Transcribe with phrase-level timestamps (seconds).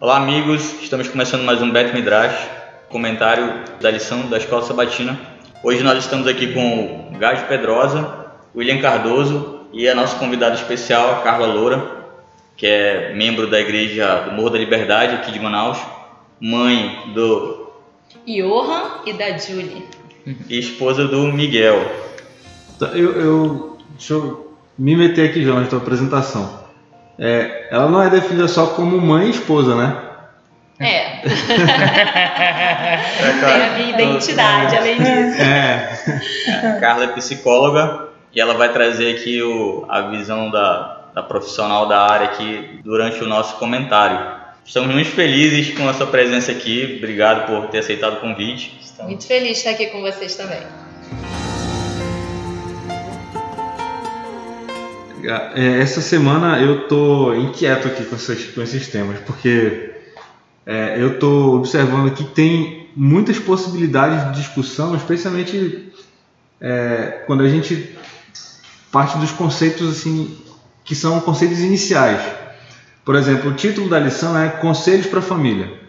[0.00, 0.80] Olá, amigos.
[0.80, 2.48] Estamos começando mais um Bet Midrash,
[2.88, 5.20] comentário da lição da Escola Sabatina.
[5.62, 11.10] Hoje nós estamos aqui com o Gajo Pedrosa, William Cardoso e a nossa convidada especial,
[11.10, 12.06] a Carla Loura,
[12.56, 15.76] que é membro da Igreja do Morro da Liberdade aqui de Manaus,
[16.40, 17.70] mãe do
[18.26, 19.86] Johan e da Julie.
[20.48, 21.78] e esposa do Miguel.
[22.78, 26.59] Tá, Eu, eu, deixa eu me meter aqui já na tua apresentação.
[27.20, 29.94] É, ela não é definida só como mãe e esposa, né?
[30.80, 31.20] É.
[33.40, 35.42] Tem a minha identidade, além disso.
[35.42, 35.92] É.
[36.66, 41.86] A Carla é psicóloga e ela vai trazer aqui o, a visão da, da profissional
[41.86, 44.40] da área aqui durante o nosso comentário.
[44.64, 46.94] Estamos muito felizes com a sua presença aqui.
[46.96, 48.80] Obrigado por ter aceitado o convite.
[49.02, 50.60] Muito feliz de estar aqui com vocês também.
[55.54, 59.90] Essa semana eu tô inquieto aqui com esses, com esses temas, porque
[60.66, 65.92] é, eu tô observando que tem muitas possibilidades de discussão, especialmente
[66.60, 67.96] é, quando a gente
[68.90, 70.36] parte dos conceitos assim
[70.84, 72.20] que são conceitos iniciais.
[73.04, 75.80] Por exemplo, o título da lição é Conselhos para a Família.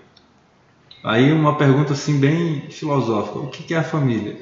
[1.04, 4.38] Aí uma pergunta assim bem filosófica: o que é a família?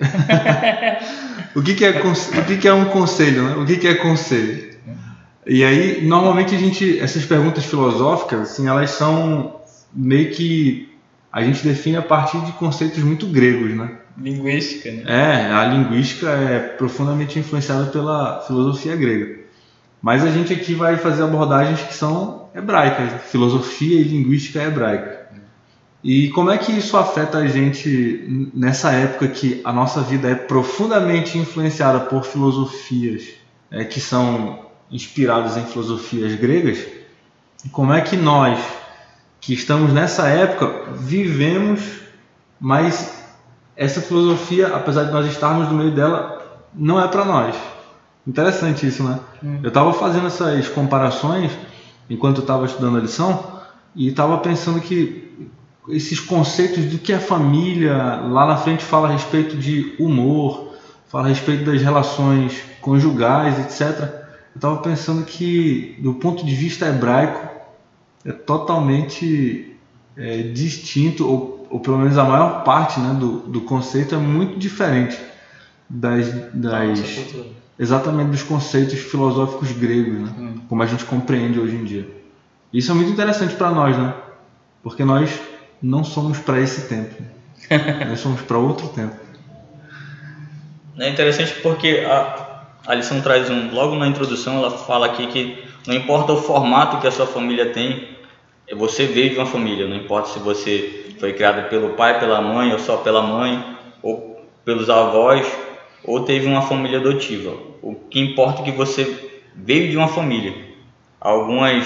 [1.56, 3.44] o que é, o que é um conselho?
[3.44, 3.56] Né?
[3.56, 4.69] O que é conselho?
[5.50, 9.59] E aí, normalmente a gente, essas perguntas filosóficas, assim, elas são
[9.92, 10.94] meio que
[11.31, 13.97] a gente define a partir de conceitos muito gregos, né?
[14.16, 15.03] Linguística, né?
[15.08, 19.39] É, a linguística é profundamente influenciada pela filosofia grega.
[20.00, 25.30] Mas a gente aqui vai fazer abordagens que são hebraicas, filosofia e linguística hebraica.
[26.03, 30.36] E como é que isso afeta a gente nessa época que a nossa vida é
[30.36, 33.30] profundamente influenciada por filosofias
[33.72, 36.80] é, que são inspiradas em filosofias gregas?
[37.72, 38.59] Como é que nós,
[39.42, 41.82] que estamos nessa época, vivemos,
[42.60, 43.23] mas
[43.76, 46.39] essa filosofia, apesar de nós estarmos no meio dela,
[46.73, 47.55] não é para nós.
[48.27, 49.20] Interessante isso, né?
[49.64, 51.52] Eu estava fazendo essas comparações
[52.10, 53.60] enquanto estava estudando a lição
[53.95, 55.50] e estava pensando que
[55.88, 60.73] esses conceitos do que é família, lá na frente fala a respeito de humor,
[61.08, 64.19] fala a respeito das relações conjugais, etc.
[64.59, 67.47] Eu estava pensando que, do ponto de vista hebraico,
[68.25, 69.73] é totalmente
[70.17, 74.59] é, distinto, ou, ou pelo menos a maior parte né, do, do conceito é muito
[74.59, 75.17] diferente
[75.89, 76.99] das, das
[77.80, 80.33] exatamente dos conceitos filosóficos gregos, né?
[80.37, 80.61] Hum.
[80.67, 82.09] como a gente compreende hoje em dia.
[82.73, 84.14] Isso é muito interessante para nós, né?
[84.83, 85.39] Porque nós
[85.81, 87.15] não somos para esse tempo,
[88.09, 89.15] nós somos para outro tempo.
[90.97, 92.48] É interessante porque a,
[92.86, 93.73] a lição traz um.
[93.73, 97.72] Logo na introdução, ela fala aqui que não importa o formato que a sua família
[97.72, 98.10] tem,
[98.76, 102.72] você veio de uma família, não importa se você foi criado pelo pai, pela mãe,
[102.72, 105.45] ou só pela mãe, ou pelos avós,
[106.04, 107.56] ou teve uma família adotiva.
[107.82, 110.54] O que importa é que você veio de uma família.
[111.20, 111.86] Algumas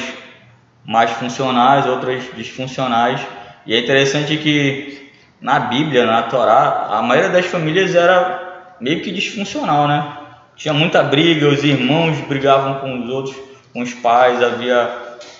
[0.86, 3.26] mais funcionais, outras disfuncionais.
[3.66, 9.12] E é interessante que na Bíblia, na Torá, a maioria das famílias era meio que
[9.12, 10.23] disfuncional, né?
[10.56, 13.36] Tinha muita briga, os irmãos brigavam com os outros,
[13.74, 14.90] com os pais, havia,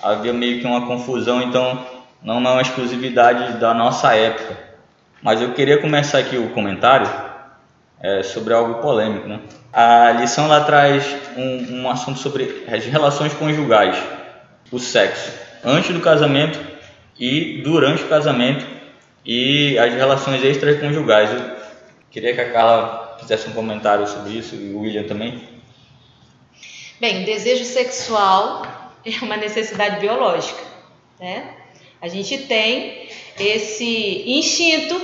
[0.02, 1.86] havia meio que uma confusão, então
[2.22, 4.56] não é uma exclusividade da nossa época.
[5.22, 7.08] Mas eu queria começar aqui o comentário
[8.00, 9.40] é, sobre algo polêmico, né?
[9.72, 13.96] A lição lá traz um, um assunto sobre as relações conjugais,
[14.70, 15.32] o sexo,
[15.64, 16.58] antes do casamento
[17.18, 18.66] e durante o casamento
[19.24, 21.32] e as relações extraconjugais.
[21.32, 21.56] Eu
[22.10, 25.48] queria que a Carla fizesse um comentário sobre isso e o William também.
[27.00, 28.62] Bem, desejo sexual
[29.04, 30.62] é uma necessidade biológica,
[31.18, 31.54] né?
[32.00, 33.08] A gente tem
[33.38, 35.00] esse instinto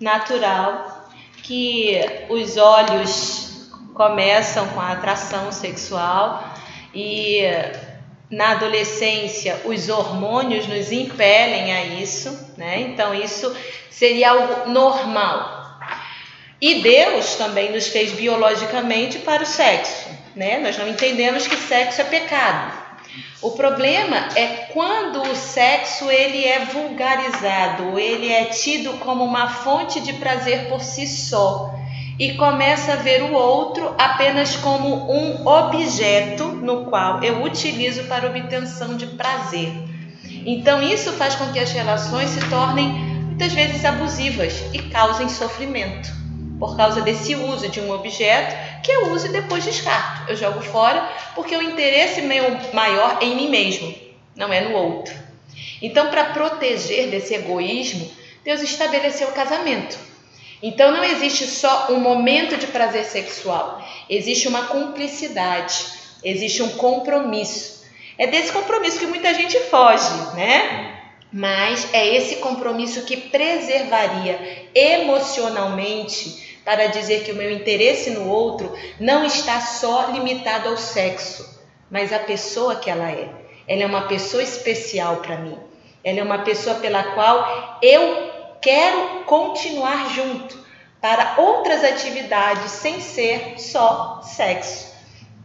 [0.00, 1.10] natural
[1.42, 6.54] que os olhos começam com a atração sexual
[6.94, 7.42] e
[8.30, 12.80] na adolescência os hormônios nos impelem a isso, né?
[12.80, 13.54] Então isso
[13.90, 15.57] seria algo normal.
[16.60, 20.58] E Deus também nos fez biologicamente para o sexo, né?
[20.58, 22.76] Nós não entendemos que sexo é pecado.
[23.40, 30.00] O problema é quando o sexo ele é vulgarizado, ele é tido como uma fonte
[30.00, 31.72] de prazer por si só
[32.18, 38.26] e começa a ver o outro apenas como um objeto no qual eu utilizo para
[38.26, 39.72] obtenção de prazer.
[40.44, 46.18] Então isso faz com que as relações se tornem muitas vezes abusivas e causem sofrimento
[46.58, 50.30] por causa desse uso de um objeto que eu uso e depois descarto.
[50.30, 53.94] Eu jogo fora porque o interesse meu maior é em mim mesmo,
[54.34, 55.14] não é no outro.
[55.80, 58.10] Então, para proteger desse egoísmo,
[58.44, 59.96] Deus estabeleceu o casamento.
[60.60, 65.86] Então, não existe só um momento de prazer sexual, existe uma cumplicidade,
[66.24, 67.78] existe um compromisso.
[68.16, 70.96] É desse compromisso que muita gente foge, né?
[71.32, 78.70] Mas é esse compromisso que preservaria emocionalmente para dizer que o meu interesse no outro
[79.00, 81.58] não está só limitado ao sexo,
[81.90, 83.26] mas à pessoa que ela é.
[83.66, 85.56] Ela é uma pessoa especial para mim.
[86.04, 88.30] Ela é uma pessoa pela qual eu
[88.60, 90.62] quero continuar junto
[91.00, 94.88] para outras atividades sem ser só sexo.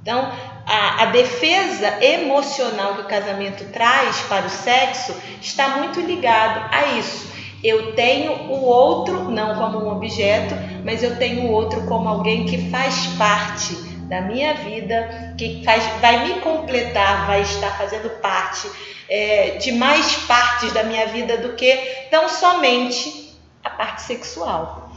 [0.02, 0.30] Então,
[0.68, 6.98] a, a, defesa emocional que o casamento traz para o sexo está muito ligado a
[6.98, 7.33] isso.
[7.63, 12.45] Eu tenho o outro não como um objeto, mas eu tenho o outro como alguém
[12.45, 13.74] que faz parte
[14.10, 18.69] da minha vida, que faz, vai me completar, vai estar fazendo parte
[19.10, 21.74] é, de mais partes da minha vida do que
[22.12, 23.33] tão somente
[23.63, 24.92] a parte sexual.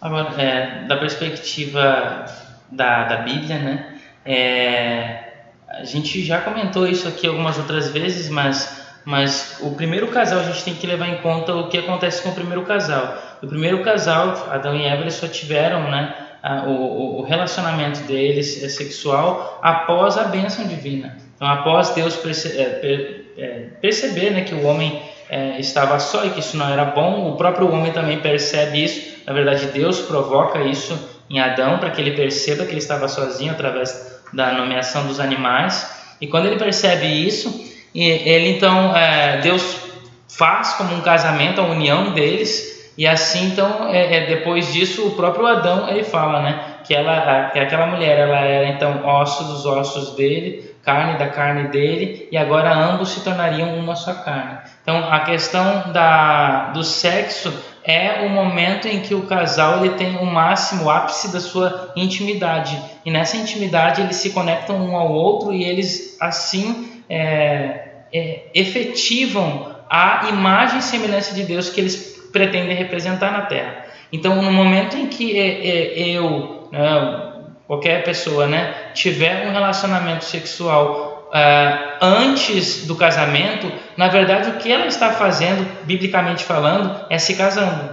[0.00, 2.26] Agora, é, da perspectiva
[2.70, 3.98] da, da Bíblia, né?
[4.24, 5.24] É,
[5.68, 10.44] a gente já comentou isso aqui algumas outras vezes, mas mas o primeiro casal a
[10.44, 13.18] gente tem que levar em conta o que acontece com o primeiro casal.
[13.42, 18.62] O primeiro casal, Adão e Eva, eles só tiveram né, a, o, o, relacionamento deles
[18.62, 21.16] é sexual após a bênção divina.
[21.36, 26.24] Então, após Deus perce, é, per, é, perceber né, que o homem é, estava só
[26.24, 29.14] e que isso não era bom, o próprio homem também percebe isso.
[29.26, 30.98] Na verdade, Deus provoca isso
[31.28, 35.90] em Adão para que ele perceba que ele estava sozinho através da nomeação dos animais.
[36.20, 39.84] E quando ele percebe isso, ele então é, Deus
[40.28, 45.10] faz como um casamento a união deles e assim então é, é, depois disso o
[45.12, 49.64] próprio Adão ele fala, né, que ela que aquela mulher ela era então osso dos
[49.64, 54.58] ossos dele, carne da carne dele e agora ambos se tornariam uma só carne.
[54.82, 57.52] Então a questão da do sexo
[57.84, 61.92] é o momento em que o casal ele tem o máximo, o ápice da sua
[61.94, 62.80] intimidade.
[63.04, 69.74] E nessa intimidade eles se conectam um ao outro e eles assim é, é, efetivam
[69.88, 73.84] a imagem e semelhança de Deus que eles pretendem representar na Terra.
[74.12, 77.32] Então, no momento em que é, é, eu, né,
[77.66, 84.70] qualquer pessoa, né, tiver um relacionamento sexual Uh, antes do casamento, na verdade o que
[84.70, 87.92] ela está fazendo, biblicamente falando, é se casando.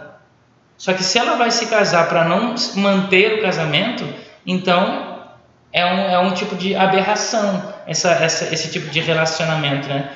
[0.78, 4.04] Só que se ela vai se casar para não manter o casamento,
[4.46, 5.11] então
[5.74, 10.10] é um, é um tipo de aberração essa, essa, esse tipo de relacionamento, né?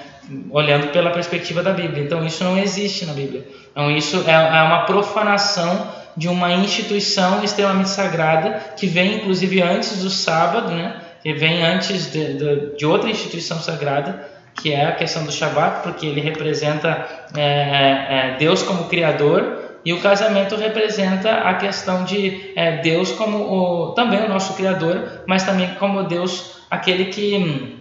[0.50, 2.04] olhando pela perspectiva da Bíblia.
[2.04, 3.48] Então isso não existe na Bíblia.
[3.72, 5.88] Então isso é, é uma profanação
[6.18, 11.02] de uma instituição extremamente sagrada que vem inclusive antes do sábado, né?
[11.22, 15.82] que vem antes de, de, de outra instituição sagrada, que é a questão do Shabat,
[15.82, 17.06] porque ele representa
[17.36, 23.38] é, é, Deus como Criador e o casamento representa a questão de é, Deus como
[23.38, 27.76] o, também o nosso Criador, mas também como Deus aquele que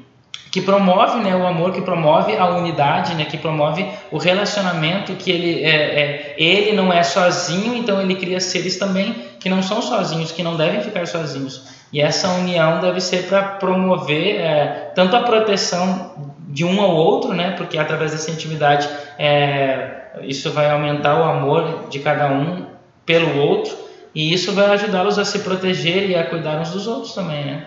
[0.55, 5.29] que promove né, o amor, que promove a unidade, né, que promove o relacionamento, que
[5.29, 9.83] ele, é, é, ele não é sozinho, então ele cria seres também que não são
[9.83, 11.65] sozinhos, que não devem ficar sozinhos.
[11.93, 16.13] E essa união deve ser para promover é, tanto a proteção
[16.49, 21.89] de um ao outro, né, porque através dessa intimidade é, isso vai aumentar o amor
[21.91, 22.67] de cada um
[23.05, 23.75] pelo outro,
[24.15, 27.67] e isso vai ajudá-los a se proteger e a cuidar uns dos outros também, né?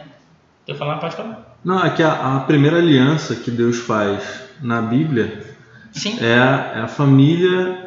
[0.65, 0.97] Quer falar?
[0.97, 1.57] Pode falar.
[1.63, 5.47] Não, é que a, a primeira aliança que Deus faz na Bíblia
[5.91, 6.17] Sim.
[6.21, 7.86] É, a, é a família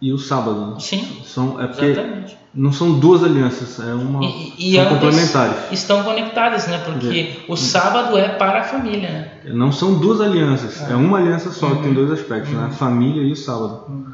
[0.00, 0.72] e o sábado.
[0.72, 0.80] Né?
[0.80, 1.22] Sim.
[1.24, 5.56] São, é porque Exatamente não são duas alianças, é uma e, e são complementares.
[5.70, 6.82] Estão conectadas, né?
[6.84, 7.44] Porque é.
[7.46, 9.30] o sábado é para a família, né?
[9.54, 11.82] Não são duas alianças, é, é uma aliança só, uhum.
[11.82, 12.60] tem dois aspectos, uhum.
[12.60, 12.66] né?
[12.66, 13.84] A família e o sábado.
[13.88, 14.06] Uhum.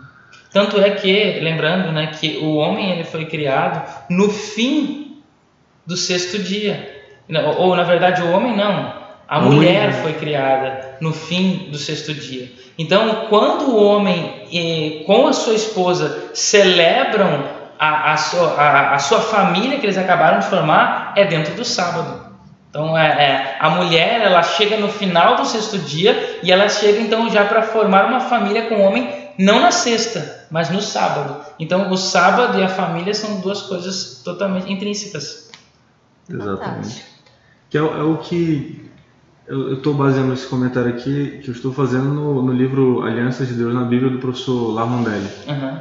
[0.52, 5.22] Tanto é que, lembrando, né, que o homem ele foi criado no fim
[5.86, 7.02] do sexto dia.
[7.28, 8.92] Ou, ou na verdade o homem não,
[9.26, 12.52] a mulher foi criada no fim do sexto dia.
[12.76, 17.44] Então, quando o homem eh, com a sua esposa celebram
[17.78, 21.64] a, a, sua, a, a sua família que eles acabaram de formar é dentro do
[21.64, 22.34] sábado.
[22.74, 27.00] Então é, é, a mulher ela chega no final do sexto dia e ela chega
[27.00, 31.36] então já para formar uma família com o homem não na sexta, mas no sábado.
[31.58, 35.52] Então o sábado e a família são duas coisas totalmente intrínsecas.
[36.28, 37.04] Exatamente.
[37.70, 38.90] Que é, é o que
[39.46, 43.54] eu estou baseando esse comentário aqui que eu estou fazendo no, no livro Alianças de
[43.54, 45.28] Deus na Bíblia do professor Lamondelli.
[45.46, 45.78] Uhum.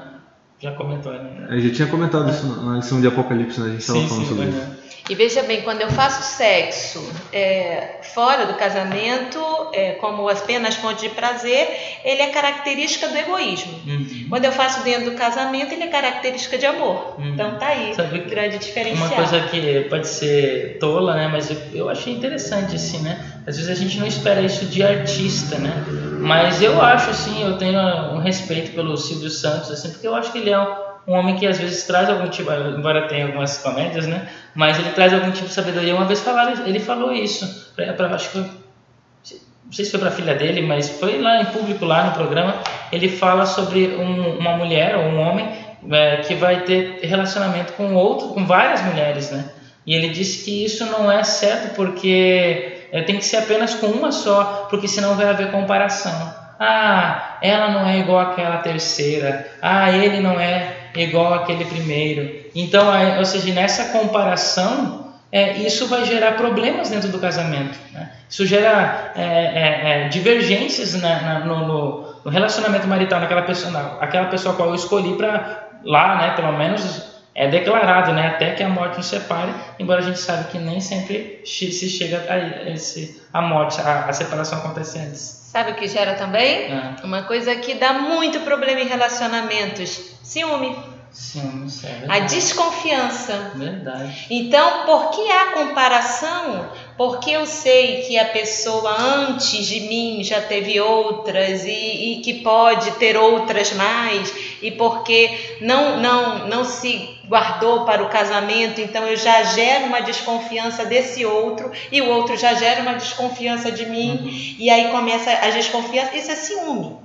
[0.60, 1.48] Já comentou, né?
[1.50, 2.32] A gente tinha comentado é.
[2.32, 3.68] isso na lição de Apocalipse, né?
[3.68, 4.83] A gente estava falando sim, sobre isso.
[5.10, 9.40] E veja bem, quando eu faço sexo é, fora do casamento,
[9.74, 11.68] é, como apenas fonte de prazer,
[12.06, 13.74] ele é característica do egoísmo.
[13.86, 14.28] Uhum.
[14.30, 17.16] Quando eu faço dentro do casamento, ele é característica de amor.
[17.18, 17.34] Uhum.
[17.34, 19.08] Então tá aí, Sabe grande diferencial.
[19.08, 21.28] Uma coisa que pode ser tola, né?
[21.28, 23.42] Mas eu, eu achei interessante, assim, né?
[23.46, 25.84] Às vezes a gente não espera isso de artista, né?
[26.22, 27.78] Mas eu acho, assim, eu tenho
[28.14, 31.36] um respeito pelo Silvio Santos, assim, porque eu acho que ele é um, um homem
[31.36, 34.28] que às vezes traz algum tipo, embora tenha algumas comédias, né?
[34.56, 35.96] Mas ele traz algum tipo de sabedoria.
[35.96, 40.10] Uma vez falaram, ele falou isso, pra, pra, acho que não sei se foi para
[40.10, 42.56] a filha dele, mas foi lá em público, lá no programa,
[42.92, 45.50] ele fala sobre um, uma mulher ou um homem
[45.92, 49.46] é, que vai ter relacionamento com outro, com várias mulheres, né?
[49.86, 53.88] E ele disse que isso não é certo porque é, tem que ser apenas com
[53.88, 56.34] uma só, porque senão vai haver comparação.
[56.60, 59.48] Ah, ela não é igual àquela terceira.
[59.62, 62.44] Ah, ele não é igual àquele primeiro.
[62.56, 67.76] Então, ou seja, nessa comparação, é, isso vai gerar problemas dentro do casamento.
[67.92, 68.12] Né?
[68.30, 74.28] Isso gera é, é, é divergências na, na, no, no, relacionamento marital naquela pessoa, aquela
[74.28, 78.70] pessoa qual eu escolhi para lá, né, pelo menos é declarado, né, até que a
[78.70, 83.42] morte nos separe, embora a gente saiba que nem sempre se chega a, esse, a
[83.42, 85.43] morte, a, a separação acontece antes.
[85.54, 86.64] Sabe o que gera também?
[86.64, 86.96] É.
[87.04, 90.76] Uma coisa que dá muito problema em relacionamentos: ciúme.
[91.12, 93.52] Sim, isso é A desconfiança.
[93.54, 94.26] Verdade.
[94.32, 96.72] Então, por que há comparação?
[96.98, 101.70] Porque eu sei que a pessoa antes de mim já teve outras e,
[102.14, 108.10] e que pode ter outras mais, e porque não, não, não se guardou para o
[108.10, 112.94] casamento, então eu já gero uma desconfiança desse outro e o outro já gera uma
[112.94, 116.16] desconfiança de mim, e aí começa a desconfiança.
[116.16, 116.96] Isso é ciúme.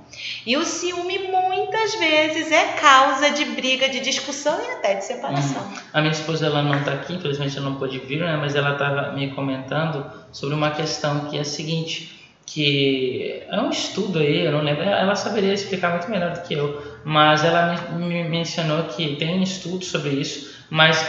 [0.45, 5.67] E o ciúme muitas vezes é causa de briga, de discussão e até de separação.
[5.91, 8.37] A minha esposa ela não está aqui, infelizmente ela não pôde vir, né?
[8.37, 13.71] mas ela estava me comentando sobre uma questão que é a seguinte, que é um
[13.71, 17.75] estudo aí, eu não lembro, ela saberia explicar muito melhor do que eu, mas ela
[17.91, 21.01] me, me mencionou que tem estudos sobre isso, mas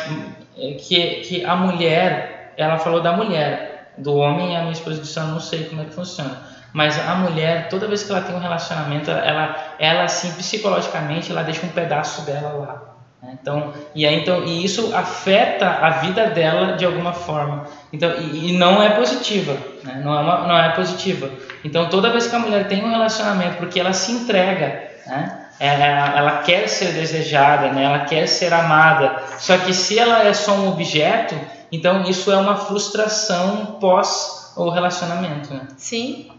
[0.56, 5.40] é, que, que a mulher, ela falou da mulher, do homem, a minha eu não
[5.40, 6.38] sei como é que funciona,
[6.72, 11.42] mas a mulher, toda vez que ela tem um relacionamento, ela, ela assim, psicologicamente, ela
[11.42, 12.82] deixa um pedaço dela lá.
[13.22, 13.36] né?
[13.40, 17.66] Então, e aí, então, e isso afeta a vida dela de alguma forma.
[17.92, 20.00] Então, e, e não é positiva, né?
[20.04, 21.28] não, é uma, não é positiva.
[21.64, 25.39] Então, toda vez que a mulher tem um relacionamento, porque ela se entrega, né?
[25.60, 27.84] Ela, ela quer ser desejada, né?
[27.84, 29.22] ela quer ser amada.
[29.38, 31.38] Só que se ela é só um objeto,
[31.70, 35.52] então isso é uma frustração pós o relacionamento.
[35.52, 35.68] Né?
[35.76, 36.30] Sim.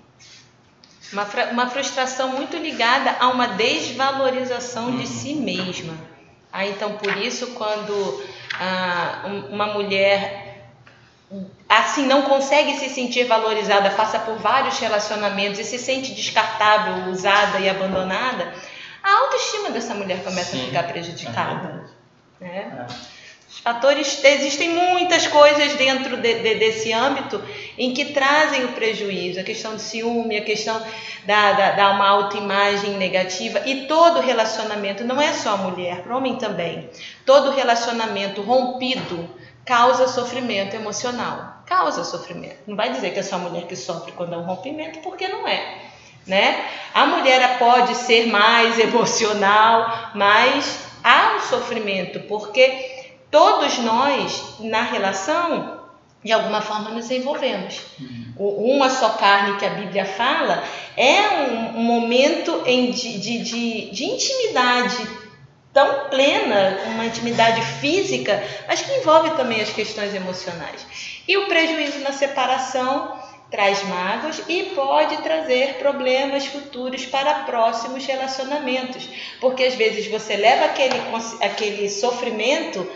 [1.14, 5.94] Uma, uma frustração muito ligada a uma desvalorização de si mesma.
[6.52, 8.24] Ah, então, por isso, quando
[8.60, 10.66] ah, um- uma mulher
[11.70, 17.60] assim não consegue se sentir valorizada, passa por vários relacionamentos e se sente descartável, usada
[17.60, 18.54] e abandonada,
[19.12, 21.86] a autoestima dessa mulher começa Sim, a ficar é prejudicada.
[22.40, 22.48] né?
[22.88, 23.12] É.
[23.50, 27.44] Os fatores, existem muitas coisas dentro de- de- desse âmbito
[27.78, 30.82] em que trazem o prejuízo, a questão do ciúme, a questão
[31.26, 36.14] da, da, da uma autoimagem negativa e todo relacionamento, não é só a mulher, para
[36.14, 36.90] o homem também,
[37.26, 39.30] todo relacionamento rompido
[39.66, 42.58] causa sofrimento emocional, causa sofrimento.
[42.66, 45.28] Não vai dizer que é só a mulher que sofre quando há um rompimento, porque
[45.28, 45.91] não é.
[46.32, 46.64] Né?
[46.94, 55.82] A mulher pode ser mais emocional, mas há um sofrimento, porque todos nós, na relação,
[56.24, 57.82] de alguma forma nos envolvemos.
[58.38, 60.64] O Uma só carne que a Bíblia fala
[60.96, 61.20] é
[61.50, 65.06] um, um momento em de, de, de, de intimidade
[65.74, 70.86] tão plena, uma intimidade física, mas que envolve também as questões emocionais.
[71.28, 73.20] E o prejuízo na separação
[73.52, 79.08] traz mágoas e pode trazer problemas futuros para próximos relacionamentos,
[79.42, 80.96] porque às vezes você leva aquele,
[81.42, 82.90] aquele sofrimento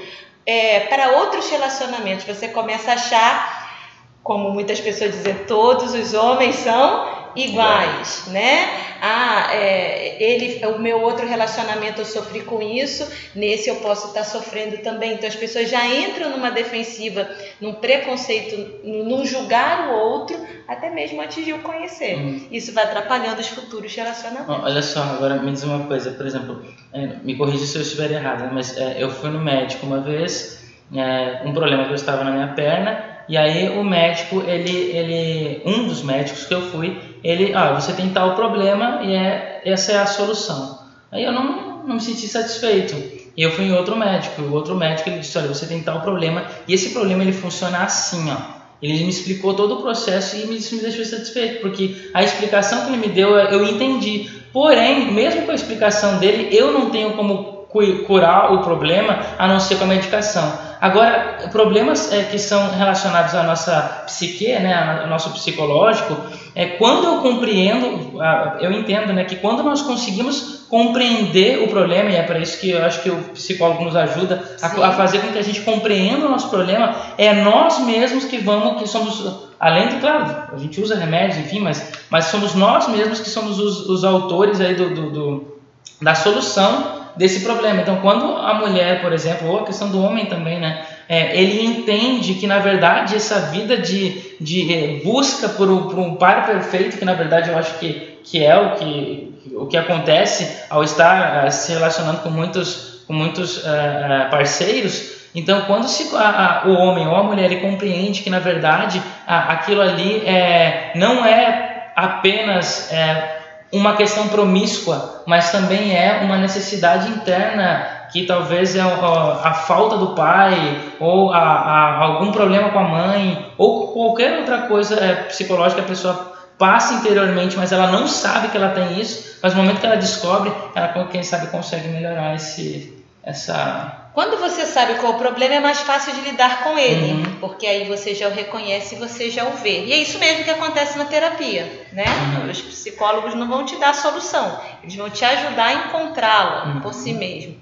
[0.46, 2.26] é, para outros relacionamentos.
[2.26, 8.70] Você começa a achar, como muitas pessoas dizem, todos os homens são iguais, né?
[9.02, 14.24] Ah, é, ele, o meu outro relacionamento eu sofri com isso, nesse eu posso estar
[14.24, 15.14] sofrendo também.
[15.14, 20.38] Então as pessoas já entram numa defensiva, num preconceito, num julgar o outro,
[20.68, 22.18] até mesmo antes de o conhecer.
[22.18, 22.48] Hum.
[22.52, 24.64] Isso vai atrapalhando os futuros relacionamentos.
[24.64, 28.12] Olha só, agora me diz uma coisa, por exemplo, é, me corrija se eu estiver
[28.12, 30.64] errado, né, mas é, eu fui no médico uma vez,
[30.96, 35.62] é, um problema que eu estava na minha perna, e aí o médico, ele, ele,
[35.66, 39.92] um dos médicos que eu fui, ele, ah, você tem tal problema e é, essa
[39.94, 40.80] é a solução.
[41.12, 42.96] Aí eu não, não me senti satisfeito.
[43.36, 46.02] E eu fui em outro médico, o outro médico ele disse, olha, você tem tal
[46.02, 48.56] problema, e esse problema ele funciona assim, ó.
[48.82, 52.92] Ele me explicou todo o processo e isso me deixou satisfeito, porque a explicação que
[52.92, 54.30] ele me deu eu entendi.
[54.54, 57.66] Porém, mesmo com a explicação dele, eu não tenho como
[58.08, 60.60] curar o problema a não ser com a medicação.
[60.86, 66.16] Agora, problemas é, que são relacionados à nossa psique, né, ao nosso psicológico,
[66.54, 68.22] é quando eu compreendo,
[68.60, 72.70] eu entendo, né, que quando nós conseguimos compreender o problema e é para isso que
[72.70, 76.28] eu acho que o psicólogo nos ajuda a, a, fazer com que a gente compreenda
[76.28, 80.80] o nosso problema, é nós mesmos que vamos, que somos, além de claro, a gente
[80.80, 84.94] usa remédios, enfim, mas, mas somos nós mesmos que somos os, os autores aí do,
[84.94, 85.56] do, do
[86.00, 87.82] da solução desse problema.
[87.82, 91.64] Então, quando a mulher, por exemplo, ou a questão do homem também, né, é, ele
[91.66, 96.46] entende que na verdade essa vida de, de é, busca por um, por um par
[96.46, 100.84] perfeito, que na verdade eu acho que, que é o que, o que acontece ao
[100.84, 105.16] estar uh, se relacionando com muitos, com muitos uh, parceiros.
[105.36, 109.02] Então, quando se, a, a, o homem ou a mulher ele compreende que na verdade
[109.28, 113.35] a, aquilo ali é, não é apenas é,
[113.76, 120.16] uma questão promíscua, mas também é uma necessidade interna que talvez é a, falta do
[120.16, 125.82] pai ou a, a, algum problema com a mãe ou qualquer outra coisa é, psicológica
[125.82, 129.62] que a pessoa passa interiormente, mas ela não sabe que ela tem isso, mas no
[129.62, 135.14] momento que ela descobre, ela quem sabe consegue melhorar esse essa quando você sabe qual
[135.14, 137.36] o problema, é mais fácil de lidar com ele, uhum.
[137.42, 139.84] porque aí você já o reconhece e você já o vê.
[139.84, 142.06] E é isso mesmo que acontece na terapia, né?
[142.40, 142.50] Uhum.
[142.50, 146.80] Os psicólogos não vão te dar a solução, eles vão te ajudar a encontrá-la uhum.
[146.80, 147.58] por si mesmo.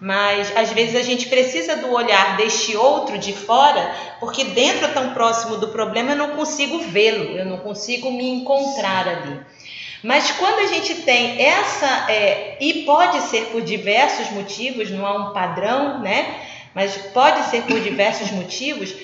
[0.00, 5.12] Mas às vezes a gente precisa do olhar deste outro de fora, porque dentro tão
[5.12, 9.40] próximo do problema eu não consigo vê-lo, eu não consigo me encontrar ali.
[10.02, 15.12] Mas quando a gente tem essa, é, e pode ser por diversos motivos, não há
[15.14, 16.36] um padrão, né?
[16.74, 18.94] Mas pode ser por diversos motivos,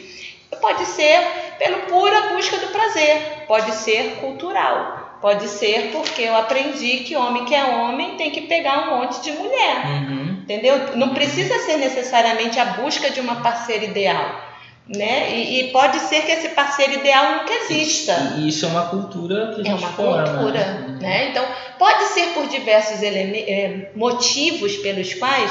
[0.61, 1.21] pode ser
[1.59, 7.45] pela pura busca do prazer, pode ser cultural, pode ser porque eu aprendi que homem
[7.45, 10.39] que é homem tem que pegar um monte de mulher, uhum.
[10.43, 10.97] entendeu?
[10.97, 14.44] Não precisa ser necessariamente a busca de uma parceira ideal
[14.89, 15.35] né?
[15.35, 18.35] E, e, pode ser que esse parceiro ideal nunca exista.
[18.37, 20.29] E isso é uma cultura que a gente É uma forma.
[20.29, 20.65] cultura,
[21.01, 21.31] né?
[21.31, 21.45] Então,
[21.79, 25.51] pode ser por diversos é, motivos pelos quais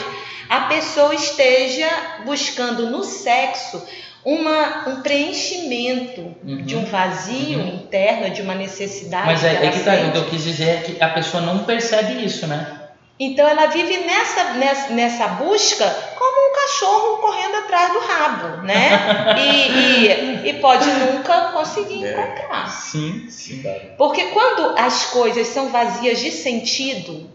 [0.50, 1.90] a pessoa esteja
[2.26, 3.84] buscando no sexo
[4.24, 6.64] uma, um preenchimento uhum.
[6.64, 7.76] de um vazio uhum.
[7.76, 9.26] interno, de uma necessidade.
[9.26, 11.64] Mas é, é que tá, o que eu quis dizer é que a pessoa não
[11.64, 12.82] percebe isso, né?
[13.20, 16.33] Então ela vive nessa, nessa, nessa busca como um
[16.64, 19.36] cachorro correndo atrás do rabo, né?
[19.38, 22.70] E, e, e pode nunca conseguir é, encontrar.
[22.70, 23.64] Sim, sim.
[23.98, 27.30] Porque quando as coisas são vazias de sentido,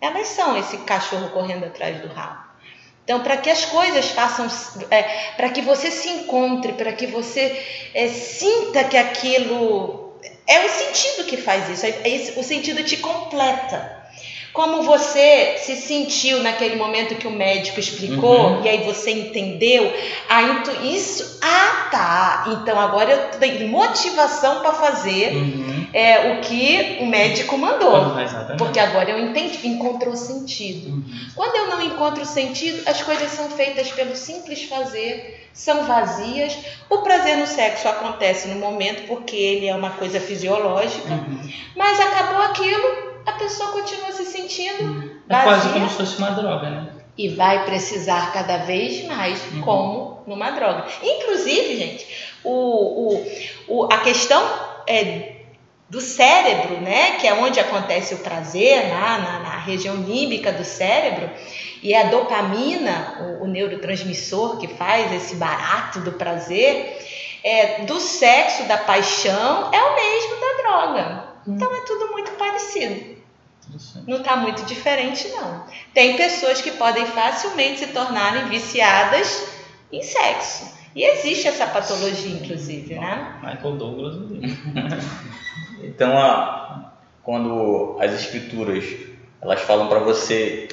[0.00, 2.48] elas são esse cachorro correndo atrás do rabo.
[3.04, 4.46] Então, para que as coisas façam,
[4.90, 5.02] é,
[5.34, 10.12] para que você se encontre, para que você é, sinta que aquilo
[10.46, 13.97] é o sentido que faz isso, é, é o sentido te completa.
[14.58, 18.64] Como você se sentiu naquele momento que o médico explicou uhum.
[18.64, 19.94] e aí você entendeu?
[20.28, 21.38] Ah, então isso.
[21.40, 22.44] Ah, tá.
[22.48, 25.86] Então agora eu tenho motivação para fazer uhum.
[25.92, 27.94] é, o que o médico mandou.
[27.94, 30.88] Uhum, porque agora eu entendi, encontrou sentido.
[30.88, 31.04] Uhum.
[31.36, 36.58] Quando eu não encontro sentido, as coisas são feitas pelo simples fazer, são vazias.
[36.90, 41.48] O prazer no sexo acontece no momento porque ele é uma coisa fisiológica, uhum.
[41.76, 45.18] mas acabou aquilo a pessoa continua se sentindo uhum.
[45.28, 46.88] É quase como se fosse uma droga, né?
[47.16, 49.60] E vai precisar cada vez mais uhum.
[49.60, 50.86] como numa droga.
[51.02, 52.06] Inclusive, gente,
[52.44, 53.26] o, o,
[53.68, 54.42] o, a questão
[54.86, 55.32] é,
[55.88, 60.64] do cérebro, né, que é onde acontece o prazer, na, na, na região límbica do
[60.64, 61.28] cérebro,
[61.82, 66.98] e a dopamina, o, o, neurotransmissor que faz esse barato do prazer,
[67.42, 71.24] é, do sexo, da paixão, é o mesmo da droga.
[71.46, 71.54] Hum.
[71.54, 73.17] Então é tudo muito parecido.
[74.06, 75.64] Não está muito diferente, não.
[75.92, 79.46] Tem pessoas que podem facilmente se tornarem viciadas
[79.92, 80.76] em sexo.
[80.94, 83.38] E existe essa patologia, inclusive, né?
[83.42, 84.16] Michael Douglas.
[85.82, 88.84] então, a, quando as escrituras
[89.40, 90.68] elas falam para você,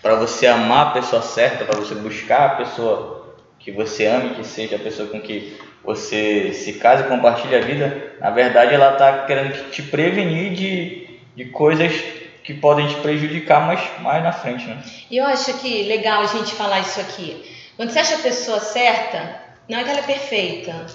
[0.00, 4.44] para você amar a pessoa certa, para você buscar a pessoa que você ame, que
[4.44, 8.92] seja a pessoa com que você se case e compartilhe a vida, na verdade ela
[8.92, 11.92] está querendo te prevenir de, de coisas
[12.48, 14.82] que podem te prejudicar mais, mais na frente, né?
[15.10, 17.44] E eu acho que legal a gente falar isso aqui.
[17.76, 20.86] Quando você acha a pessoa certa, não é que ela é perfeita,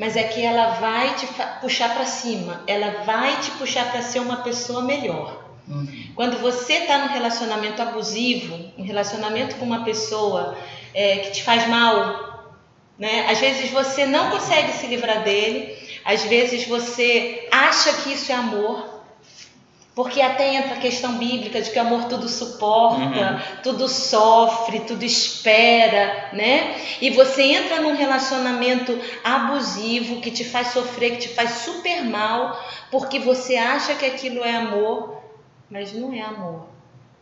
[0.00, 1.26] mas é que ela vai te
[1.60, 5.44] puxar para cima, ela vai te puxar para ser uma pessoa melhor.
[5.68, 5.86] Uhum.
[6.14, 10.56] Quando você está num relacionamento abusivo, um relacionamento com uma pessoa
[10.94, 12.56] é, que te faz mal,
[12.98, 13.26] né?
[13.28, 18.34] Às vezes você não consegue se livrar dele, às vezes você acha que isso é
[18.34, 18.93] amor,
[19.94, 23.62] porque até entra a questão bíblica de que o amor tudo suporta, uhum.
[23.62, 26.76] tudo sofre, tudo espera, né?
[27.00, 32.60] E você entra num relacionamento abusivo que te faz sofrer, que te faz super mal,
[32.90, 35.22] porque você acha que aquilo é amor,
[35.70, 36.73] mas não é amor.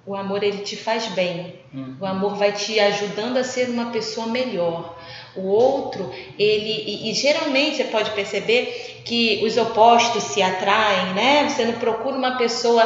[0.04, 1.54] O amor ele te faz bem.
[1.72, 1.96] Uhum.
[2.00, 4.98] O amor vai te ajudando a ser uma pessoa melhor.
[5.36, 11.48] O outro, ele e, e, geralmente você pode perceber que os opostos se atraem, né?
[11.48, 12.84] Você não procura uma pessoa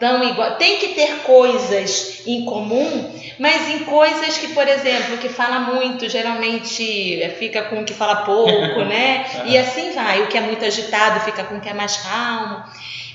[0.00, 0.56] tão igual.
[0.56, 6.08] Tem que ter coisas em comum, mas em coisas que, por exemplo, que fala muito,
[6.08, 9.24] geralmente fica com o que fala pouco, né?
[9.46, 10.22] E assim vai.
[10.22, 12.64] O que é muito agitado fica com o que é mais calmo.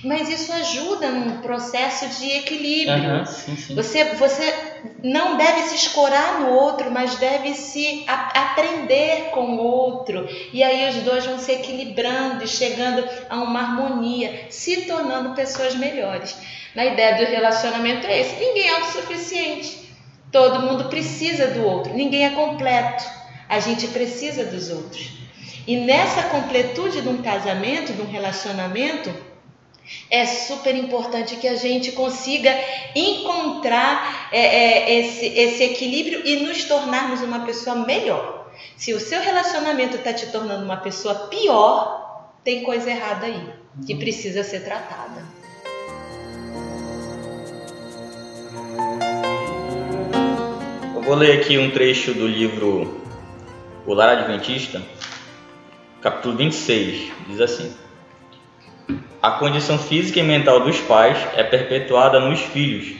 [0.04, 3.20] Mas isso ajuda num processo de equilíbrio.
[3.20, 3.76] Uhum, sim, sim.
[3.76, 9.58] Você, você não deve se escorar no outro, mas deve se a, aprender com o
[9.58, 10.28] outro.
[10.54, 15.76] E aí os dois vão se equilibrando e chegando a uma harmonia, se tornando pessoas
[15.76, 16.36] melhores.
[16.74, 19.90] Na ideia do relacionamento é esse: ninguém é autossuficiente.
[20.32, 23.04] Todo mundo precisa do outro, ninguém é completo.
[23.50, 25.10] A gente precisa dos outros.
[25.66, 29.12] E nessa completude de um casamento, de um relacionamento,
[30.10, 32.52] é super importante que a gente consiga
[32.96, 38.52] encontrar é, é, esse, esse equilíbrio e nos tornarmos uma pessoa melhor.
[38.76, 43.94] Se o seu relacionamento está te tornando uma pessoa pior, tem coisa errada aí que
[43.94, 44.00] uhum.
[44.00, 45.24] precisa ser tratada.
[50.96, 53.02] Eu vou ler aqui um trecho do livro
[53.86, 54.82] O Lar Adventista,
[56.02, 57.89] capítulo 26, diz assim.
[59.22, 62.96] A condição física e mental dos pais é perpetuada nos filhos,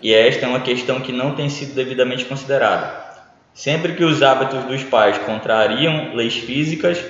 [0.00, 3.06] e esta é uma questão que não tem sido devidamente considerada.
[3.52, 7.04] Sempre que os hábitos dos pais contrariam leis físicas,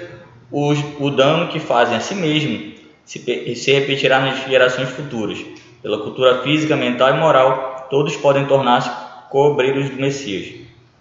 [0.51, 2.73] os, o dano que fazem a si mesmo
[3.05, 5.39] se, se repetirá nas gerações futuras.
[5.83, 8.91] Pela cultura física, mental e moral, todos podem tornar-se
[9.29, 10.55] cobreiros do Messias.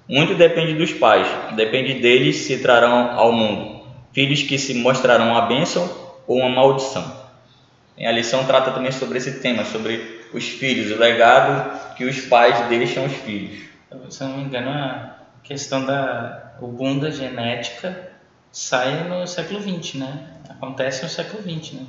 [0.07, 3.77] Muito depende dos pais, depende deles se trarão ao mundo
[4.17, 5.87] filhos que se mostrarão uma bênção
[6.25, 7.16] ou uma maldição.
[7.99, 12.67] A lição trata também sobre esse tema, sobre os filhos, o legado que os pais
[12.67, 13.67] deixam aos filhos.
[14.09, 18.11] Se eu não me engano, a questão da o boom da genética
[18.51, 20.27] sai no século XX, né?
[20.49, 21.85] Acontece no século XX, né?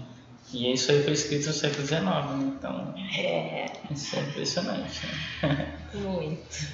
[0.53, 2.53] E isso aí foi escrito no século XIX, né?
[2.57, 3.67] Então, é.
[3.91, 5.07] isso é impressionante.
[5.43, 5.67] Né?
[5.95, 6.69] Muito.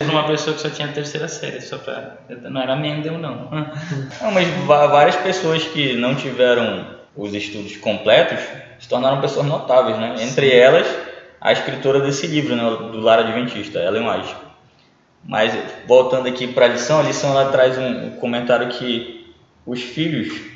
[0.00, 2.18] Uma pessoa que só tinha terceira série, só pra.
[2.48, 3.50] Não era Mendel, não.
[3.50, 8.38] Não, mas várias pessoas que não tiveram os estudos completos,
[8.78, 10.16] se tornaram pessoas notáveis, né?
[10.20, 10.86] Entre elas,
[11.40, 14.36] a escritora desse livro, né, do Lar Adventista, Ellen White.
[15.24, 15.52] Mas
[15.86, 19.34] voltando aqui para a lição, a lição ela traz um comentário que
[19.66, 20.50] os filhos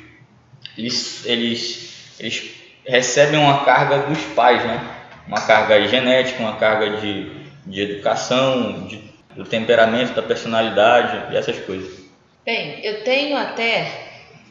[0.77, 2.51] eles, eles, eles
[2.85, 4.81] recebem uma carga dos pais, né?
[5.27, 7.31] Uma carga genética, uma carga de,
[7.65, 9.01] de educação, de,
[9.35, 12.05] do temperamento, da personalidade e essas coisas.
[12.45, 13.87] Bem, eu tenho até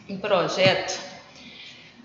[0.09, 0.99] um projeto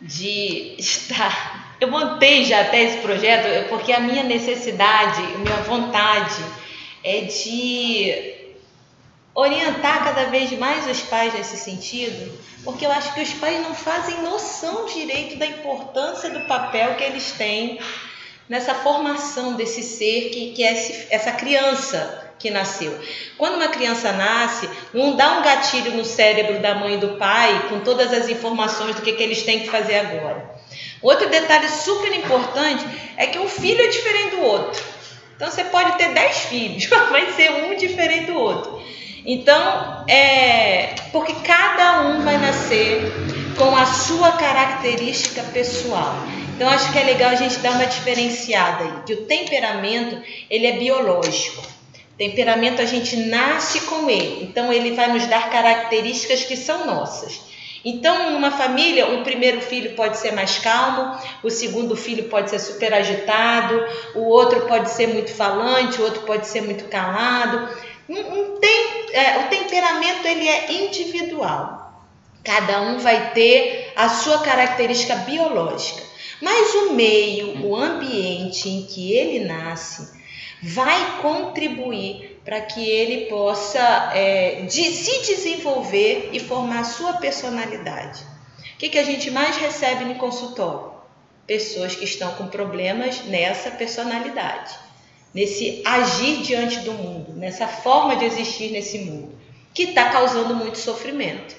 [0.01, 1.75] de estar.
[1.79, 6.43] Eu montei já até esse projeto porque a minha necessidade, a minha vontade
[7.03, 8.39] é de
[9.33, 13.73] orientar cada vez mais os pais nesse sentido, porque eu acho que os pais não
[13.73, 17.79] fazem noção direito da importância do papel que eles têm
[18.49, 22.97] nessa formação desse ser que, que é esse, essa criança que nasceu.
[23.37, 27.67] Quando uma criança nasce, não dá um gatilho no cérebro da mãe e do pai
[27.69, 30.49] com todas as informações do que, que eles têm que fazer agora.
[31.01, 32.85] Outro detalhe super importante
[33.17, 34.83] é que um filho é diferente do outro.
[35.35, 38.81] Então você pode ter dez filhos, mas vai ser um diferente do outro.
[39.25, 43.11] Então, é porque cada um vai nascer
[43.57, 46.15] com a sua característica pessoal.
[46.55, 50.67] Então acho que é legal a gente dar uma diferenciada aí, que o temperamento ele
[50.67, 51.61] é biológico.
[52.19, 57.39] Temperamento a gente nasce com ele, então ele vai nos dar características que são nossas.
[57.85, 62.59] Então, numa família, o primeiro filho pode ser mais calmo, o segundo filho pode ser
[62.59, 67.69] super agitado, o outro pode ser muito falante, o outro pode ser muito calado.
[68.05, 72.03] Tem, é, o temperamento ele é individual.
[72.43, 76.03] Cada um vai ter a sua característica biológica.
[76.41, 80.18] Mas o meio, o ambiente em que ele nasce,
[80.61, 88.23] vai contribuir para que ele possa é, de, se desenvolver e formar a sua personalidade.
[88.75, 90.99] O que, que a gente mais recebe no consultório?
[91.49, 94.71] pessoas que estão com problemas nessa personalidade,
[95.33, 99.35] nesse agir diante do mundo, nessa forma de existir nesse mundo,
[99.73, 101.55] que está causando muito sofrimento.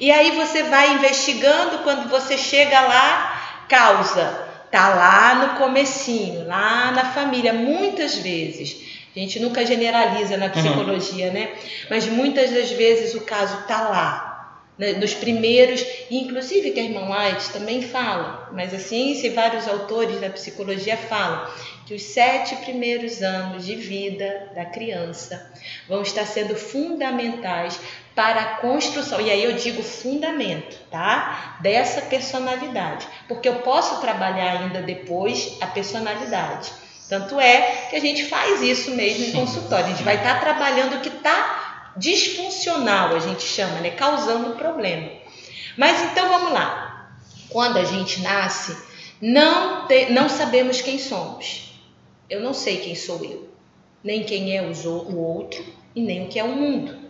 [0.00, 6.90] E aí você vai investigando, quando você chega lá, causa tá lá no comecinho, lá
[6.92, 8.76] na família, muitas vezes.
[9.14, 11.32] A gente nunca generaliza na psicologia, uhum.
[11.32, 11.50] né?
[11.88, 17.08] Mas muitas das vezes o caso tá lá, né, dos primeiros, inclusive que a irmã
[17.10, 21.48] White também fala, mas a ciência e vários autores da psicologia falam
[21.86, 25.50] que os sete primeiros anos de vida da criança
[25.88, 27.78] vão estar sendo fundamentais
[28.12, 31.58] para a construção, e aí eu digo fundamento, tá?
[31.60, 36.72] Dessa personalidade, porque eu posso trabalhar ainda depois a personalidade.
[37.08, 40.96] Tanto é que a gente faz isso mesmo em consultório, a gente vai estar trabalhando
[40.96, 43.90] o que está disfuncional, a gente chama, né?
[43.90, 45.08] Causando um problema.
[45.76, 47.10] Mas então vamos lá.
[47.48, 48.76] Quando a gente nasce,
[49.20, 51.65] não, te, não sabemos quem somos.
[52.28, 53.48] Eu não sei quem sou eu,
[54.02, 57.06] nem quem é o outro e nem o que é o mundo.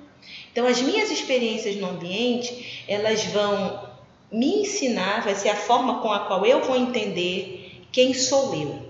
[0.51, 3.89] Então, as minhas experiências no ambiente, elas vão
[4.31, 8.87] me ensinar, vai ser a forma com a qual eu vou entender quem sou eu.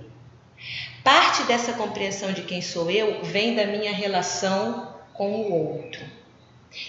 [1.04, 6.04] Parte dessa compreensão de quem sou eu vem da minha relação com o outro.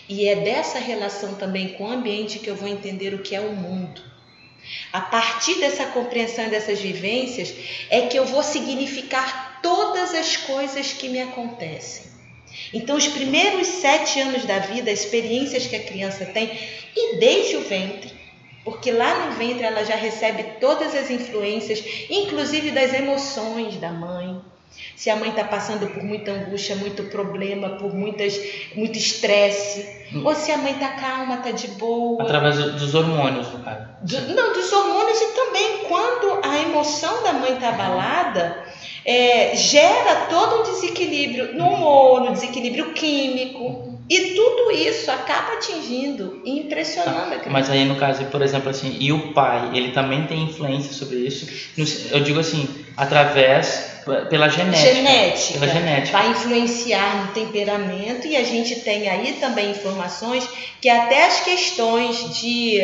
[0.09, 3.39] E é dessa relação também com o ambiente que eu vou entender o que é
[3.39, 4.01] o mundo.
[4.91, 7.53] A partir dessa compreensão dessas vivências
[7.89, 12.07] é que eu vou significar todas as coisas que me acontecem.
[12.73, 16.57] Então, os primeiros sete anos da vida, experiências que a criança tem,
[16.95, 18.11] e desde o ventre,
[18.63, 24.36] porque lá no ventre ela já recebe todas as influências, inclusive das emoções da mãe,
[24.97, 28.35] se a mãe está passando por muita angústia, muito problema, por muitas,
[28.73, 30.23] muito estresse, hum.
[30.25, 32.23] ou se a mãe está calma, está de boa.
[32.23, 33.85] Através dos hormônios, no caso.
[34.01, 38.63] Do, não, dos hormônios e também quando a emoção da mãe está abalada,
[39.05, 43.95] é, gera todo um desequilíbrio no humor, no desequilíbrio químico.
[44.09, 47.49] E tudo isso acaba atingindo e impressionando a criança.
[47.51, 51.17] Mas aí no caso, por exemplo, assim, e o pai, ele também tem influência sobre
[51.17, 51.45] isso?
[52.11, 53.97] Eu digo assim, através
[54.29, 54.93] pela genética.
[54.95, 55.59] Genética.
[55.59, 56.17] Pela genética.
[56.17, 60.47] Vai influenciar no temperamento e a gente tem aí também informações
[60.81, 62.81] que até as questões de,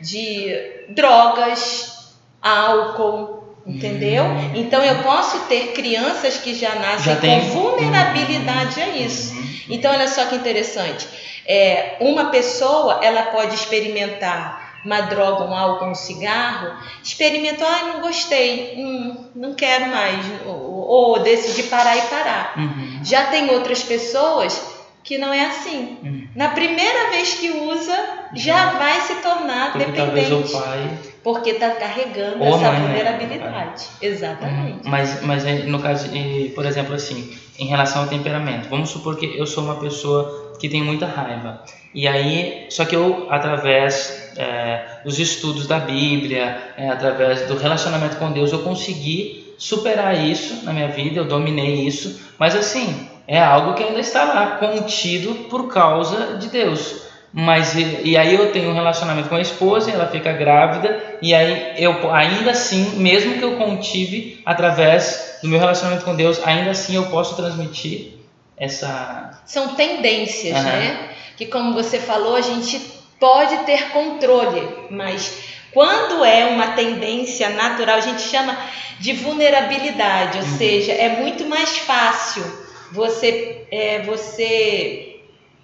[0.00, 4.24] de drogas, álcool, entendeu?
[4.24, 4.52] Hum.
[4.54, 9.34] Então eu posso ter crianças que já nascem já com vulnerabilidade a isso.
[9.34, 9.54] Hum.
[9.68, 11.06] Então olha só que interessante.
[11.46, 18.00] É, uma pessoa ela pode experimentar uma droga, um álcool, um cigarro, experimentou, ah, não
[18.00, 22.54] gostei, hum, não quero mais, ou, ou decidi parar e parar.
[22.56, 23.00] Uhum.
[23.04, 24.60] Já tem outras pessoas
[25.04, 25.98] que não é assim.
[26.02, 26.28] Uhum.
[26.34, 27.96] Na primeira vez que usa,
[28.34, 28.78] já uhum.
[28.78, 30.52] vai se tornar porque dependente.
[30.52, 32.86] pai porque está carregando essa mãe, né?
[32.86, 33.84] vulnerabilidade.
[33.84, 34.08] Né?
[34.08, 34.88] Exatamente.
[34.88, 36.08] Mas, mas no caso,
[36.54, 40.68] por exemplo, assim, em relação ao temperamento, vamos supor que eu sou uma pessoa que
[40.68, 41.60] tem muita raiva.
[41.92, 48.16] E aí, só que eu, através é, dos estudos da Bíblia, é, através do relacionamento
[48.16, 53.40] com Deus, eu consegui superar isso na minha vida, eu dominei isso, mas assim, é
[53.40, 57.02] algo que ainda está lá, contido por causa de Deus.
[57.32, 61.34] Mas e, e aí eu tenho um relacionamento com a esposa, ela fica grávida, e
[61.34, 66.70] aí eu ainda assim, mesmo que eu contive através do meu relacionamento com Deus, ainda
[66.70, 68.21] assim eu posso transmitir
[68.62, 69.42] essa.
[69.44, 70.62] São tendências, uhum.
[70.62, 71.10] né?
[71.36, 72.78] Que como você falou, a gente
[73.18, 75.38] pode ter controle, mas
[75.72, 78.56] quando é uma tendência natural, a gente chama
[79.00, 80.58] de vulnerabilidade, ou uhum.
[80.58, 82.44] seja, é muito mais fácil
[82.92, 85.16] você, é, você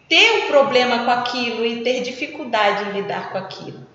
[0.08, 3.86] ter um problema com aquilo e ter dificuldade em lidar com aquilo.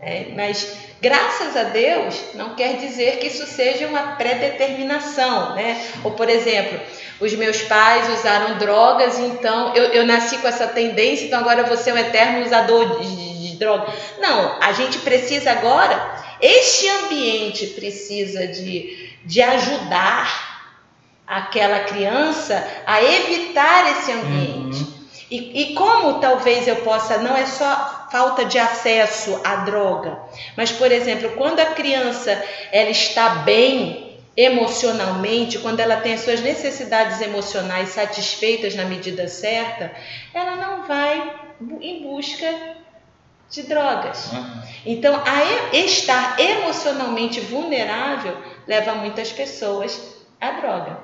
[0.00, 5.84] É, mas graças a Deus não quer dizer que isso seja uma predeterminação, né?
[6.04, 6.80] Ou por exemplo,
[7.20, 11.66] os meus pais usaram drogas, então eu, eu nasci com essa tendência, então agora eu
[11.66, 13.92] vou ser um eterno usador de, de, droga.
[14.20, 20.48] Não, a gente precisa agora, este ambiente precisa de, de ajudar
[21.26, 24.78] aquela criança a evitar esse ambiente.
[24.78, 24.98] Uhum.
[25.30, 30.18] E, e como talvez eu possa, não é só falta de acesso à droga,
[30.56, 32.42] mas por exemplo, quando a criança
[32.72, 39.92] ela está bem emocionalmente, quando ela tem as suas necessidades emocionais satisfeitas na medida certa,
[40.32, 41.34] ela não vai
[41.80, 42.46] em busca
[43.50, 44.30] de drogas.
[44.86, 50.00] Então, a estar emocionalmente vulnerável leva muitas pessoas
[50.40, 51.00] à droga.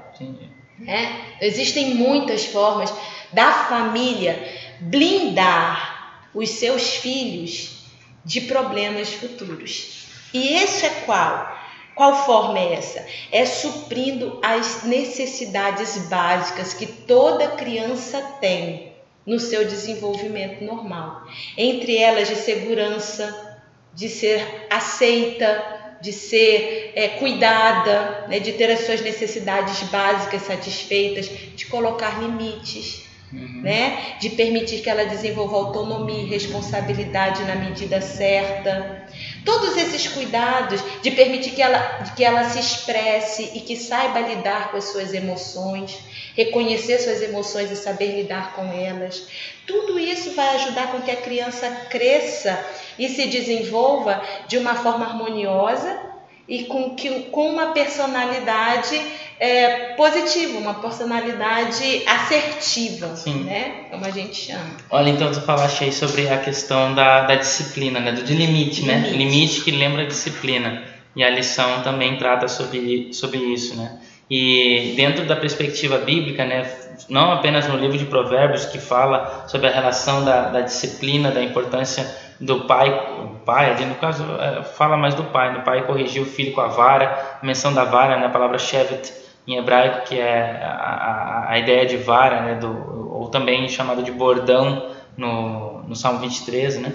[0.86, 1.46] É?
[1.46, 2.92] Existem muitas formas
[3.32, 4.38] da família
[4.80, 5.93] blindar
[6.34, 7.84] os seus filhos
[8.24, 10.06] de problemas futuros.
[10.32, 11.54] E esse é qual?
[11.94, 13.06] Qual forma é essa?
[13.30, 18.92] É suprindo as necessidades básicas que toda criança tem
[19.24, 21.26] no seu desenvolvimento normal.
[21.56, 23.58] Entre elas, de segurança,
[23.94, 31.26] de ser aceita, de ser é, cuidada, né, de ter as suas necessidades básicas satisfeitas,
[31.28, 33.03] de colocar limites,
[33.34, 33.62] uhum.
[33.62, 39.04] né, de permitir que ela desenvolva autonomia e responsabilidade na medida certa.
[39.44, 41.78] Todos esses cuidados de permitir que ela,
[42.16, 45.98] que ela se expresse e que saiba lidar com as suas emoções,
[46.36, 49.26] reconhecer suas emoções e saber lidar com elas.
[49.66, 52.58] Tudo isso vai ajudar com que a criança cresça
[52.98, 56.14] e se desenvolva de uma forma harmoniosa
[56.46, 59.00] e com, que, com uma personalidade
[59.38, 63.44] é, positiva, uma personalidade assertiva, Sim.
[63.44, 63.86] né?
[63.90, 64.76] Como a gente chama.
[64.90, 68.12] Olha, então tu falaste aí sobre a questão da, da disciplina, né?
[68.12, 69.10] Do de limite, né?
[69.10, 70.82] Limite que lembra a disciplina.
[71.16, 74.00] E a lição também trata sobre, sobre isso, né?
[74.28, 76.66] E dentro da perspectiva bíblica, né,
[77.10, 81.42] não apenas no livro de Provérbios que fala sobre a relação da, da disciplina, da
[81.42, 82.06] importância
[82.40, 82.90] do pai,
[83.22, 86.52] o pai, ali no caso é, fala mais do pai, do pai corrigir o filho
[86.52, 89.12] com a vara, a menção da vara, né, a palavra shevet
[89.46, 94.10] em hebraico que é a, a, ideia de vara, né, do, ou também chamado de
[94.10, 96.92] bordão no, no Salmo 23, né,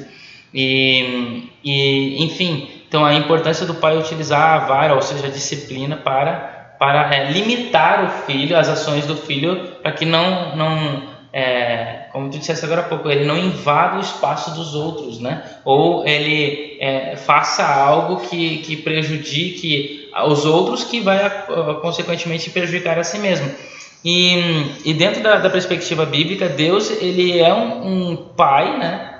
[0.54, 5.96] e, e enfim, então a importância do pai utilizar a vara, ou seja, a disciplina
[5.98, 12.08] para para é, limitar o filho, as ações do filho, para que não, não é,
[12.12, 15.44] como tu disseste agora há pouco, ele não invada o espaço dos outros, né?
[15.66, 21.30] Ou ele é, faça algo que, que prejudique os outros, que vai
[21.82, 23.50] consequentemente prejudicar a si mesmo.
[24.04, 29.16] E, e dentro da, da perspectiva bíblica, Deus ele é um, um pai, né?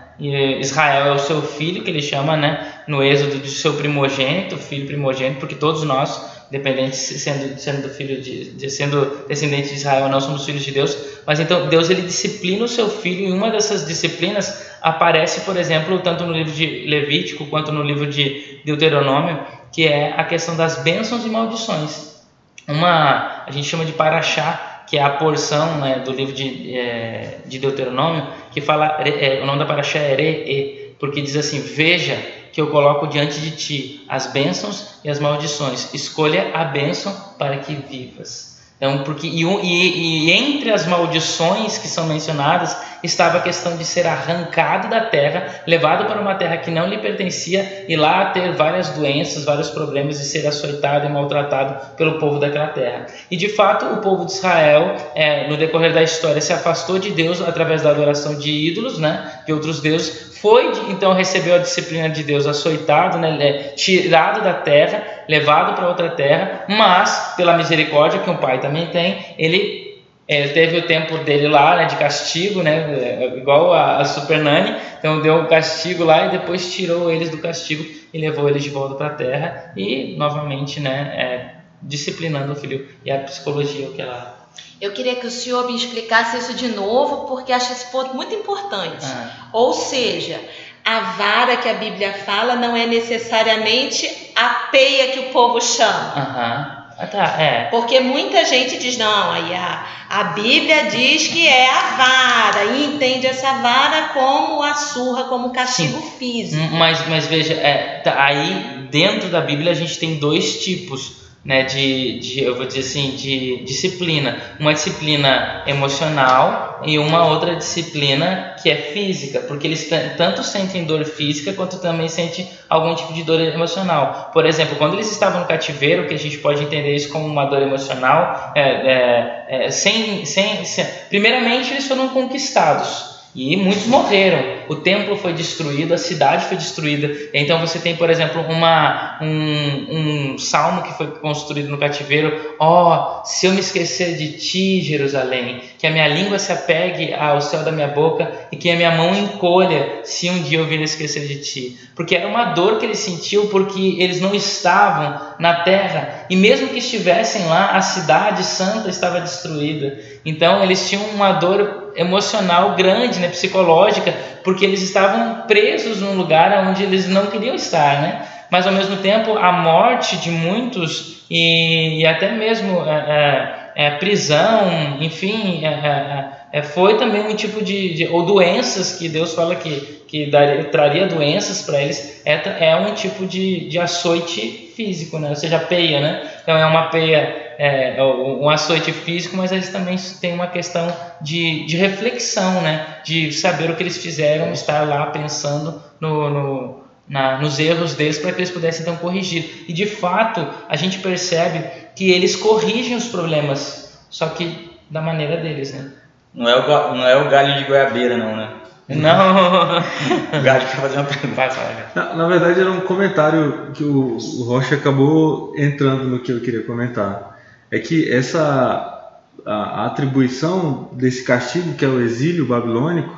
[0.60, 4.86] Israel é o seu filho, que ele chama, né, no êxodo de seu primogênito, filho
[4.86, 10.10] primogênito, porque todos nós independente sendo sendo do filho de, de, sendo descendente de Israel
[10.10, 13.52] não somos filhos de Deus mas então Deus ele disciplina o seu filho e uma
[13.52, 19.40] dessas disciplinas aparece por exemplo tanto no livro de Levítico quanto no livro de Deuteronômio
[19.72, 22.20] que é a questão das bênçãos e maldições
[22.68, 27.40] uma a gente chama de paraxá que é a porção né, do livro de, é,
[27.46, 32.18] de Deuteronômio que fala é, o nome da paraxá é Re, porque diz assim veja
[32.52, 35.94] que eu coloco diante de ti as bênçãos e as maldições.
[35.94, 38.60] Escolha a bênção para que vivas.
[38.78, 43.86] Então, porque e, e, e, entre as maldições que são mencionadas estava a questão de
[43.86, 48.52] ser arrancado da terra, levado para uma terra que não lhe pertencia e lá ter
[48.54, 53.06] várias doenças, vários problemas e ser açoitado e maltratado pelo povo daquela terra.
[53.30, 57.12] E de fato, o povo de Israel, é, no decorrer da história, se afastou de
[57.12, 62.10] Deus através da adoração de ídolos, né, de outros deuses, foi então recebeu a disciplina
[62.10, 68.20] de Deus, açoitado, né, é, tirado da terra, levado para outra terra, mas pela misericórdia
[68.20, 69.89] que um pai também tem, ele
[70.30, 74.38] é, teve o tempo dele lá, né, de castigo, né, é, igual a, a Super
[74.38, 78.64] Nani, então deu um castigo lá e depois tirou eles do castigo e levou eles
[78.64, 83.88] de volta para a terra e novamente, né, é, disciplinando o filho e a psicologia
[83.88, 84.38] o que ela
[84.82, 88.34] eu queria que o senhor me explicasse isso de novo, porque acho esse ponto muito
[88.34, 89.06] importante.
[89.06, 89.50] Ah.
[89.52, 90.40] Ou seja,
[90.86, 96.14] a vara que a Bíblia fala não é necessariamente a peia que o povo chama.
[96.16, 96.79] Aham.
[97.00, 97.64] Ah, tá, é.
[97.72, 102.86] Porque muita gente diz, não, aí a, a Bíblia diz que é a vara, e
[102.88, 106.12] entende essa vara como a surra, como castigo Sim.
[106.20, 106.76] físico.
[106.76, 111.64] Mas, mas veja, é, tá, aí dentro da Bíblia a gente tem dois tipos né,
[111.64, 114.38] de, de, eu vou dizer assim, de disciplina.
[114.60, 121.04] Uma disciplina emocional e uma outra disciplina que é física, porque eles tanto sentem dor
[121.06, 124.32] física quanto também sentem algum tipo de dor emocional.
[124.34, 127.46] Por exemplo, quando eles estavam no cativeiro, que a gente pode entender isso como uma
[127.46, 133.19] dor emocional, é, é, é, sem, sem, sem, primeiramente eles foram conquistados.
[133.36, 134.60] E muitos morreram.
[134.68, 137.10] O templo foi destruído, a cidade foi destruída.
[137.34, 142.56] Então você tem, por exemplo, uma, um, um salmo que foi construído no cativeiro.
[142.60, 147.14] Ó, oh, se eu me esquecer de ti, Jerusalém, que a minha língua se apegue
[147.14, 150.66] ao céu da minha boca e que a minha mão encolha se um dia eu
[150.66, 151.80] vir esquecer de ti.
[151.96, 156.70] Porque era uma dor que eles sentiam porque eles não estavam na terra e mesmo
[156.70, 160.00] que estivessem lá, a cidade santa estava destruída.
[160.26, 164.14] Então eles tinham uma dor emocional grande, né, psicológica,
[164.44, 168.26] porque eles estavam presos num lugar onde eles não queriam estar, né?
[168.50, 173.92] Mas ao mesmo tempo a morte de muitos e, e até mesmo é, é, é,
[173.92, 179.34] prisão, enfim, é, é, é, foi também um tipo de, de, ou doenças que Deus
[179.36, 184.72] fala que que daria, traria doenças para eles é, é um tipo de, de açoite
[184.76, 185.30] físico, né?
[185.30, 186.28] ou seja, peia, né?
[186.42, 190.96] Então é uma peia, é, é um açoite físico, mas eles também têm uma questão
[191.20, 193.00] de, de reflexão, né?
[193.04, 198.18] De saber o que eles fizeram, estar lá pensando no, no na, nos erros deles
[198.18, 199.66] para que eles pudessem então corrigir.
[199.68, 201.66] E de fato a gente percebe
[201.98, 205.92] que eles corrigem os problemas, só que da maneira deles, né?
[206.34, 208.54] Não é o, não é o galho de goiabeira, não, né?
[208.88, 209.80] Não.
[210.40, 211.36] o galho quer fazer uma pergunta.
[211.36, 211.50] Vai,
[211.94, 216.40] na, na, verdade era um comentário que o, o Rocha acabou entrando no que eu
[216.40, 217.38] queria comentar.
[217.72, 219.00] É que essa
[219.46, 223.18] a, a atribuição desse castigo, que é o exílio babilônico,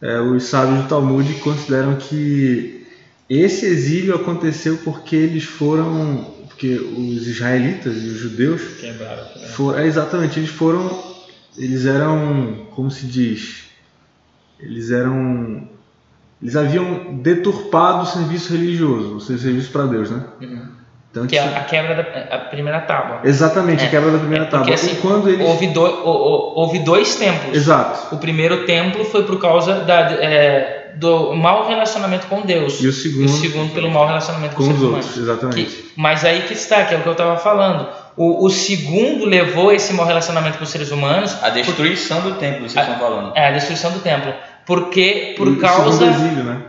[0.00, 2.86] é, os sábios do Talmud consideram que
[3.28, 9.24] esse exílio aconteceu porque eles foram porque os israelitas e os judeus quebraram,
[9.54, 11.02] foram, é, exatamente eles foram
[11.56, 13.64] eles eram como se diz
[14.60, 15.68] eles eram
[16.40, 20.68] eles haviam deturpado o serviço religioso o serviço para Deus né uhum.
[21.14, 24.44] Então, que é a quebra da a primeira tábua exatamente é, a quebra da primeira
[24.44, 25.46] é, porque, tábua assim, e quando eles...
[25.46, 31.34] houve, do, houve dois templos exato o primeiro templo foi por causa da é, do
[31.34, 32.80] mau relacionamento com Deus.
[32.80, 35.16] E o segundo, e o segundo pelo mau relacionamento com, com os outros, humanos.
[35.16, 35.64] exatamente.
[35.64, 37.88] Que, mas aí que está, que é o que eu estava falando.
[38.16, 41.36] O, o, segundo levou esse mau relacionamento com os seres humanos.
[41.42, 43.36] A destruição do templo, vocês a, estão falando.
[43.36, 44.32] É, a destruição do templo.
[44.64, 45.88] Porque, por e causa.
[45.88, 46.62] O segundo exílio, né?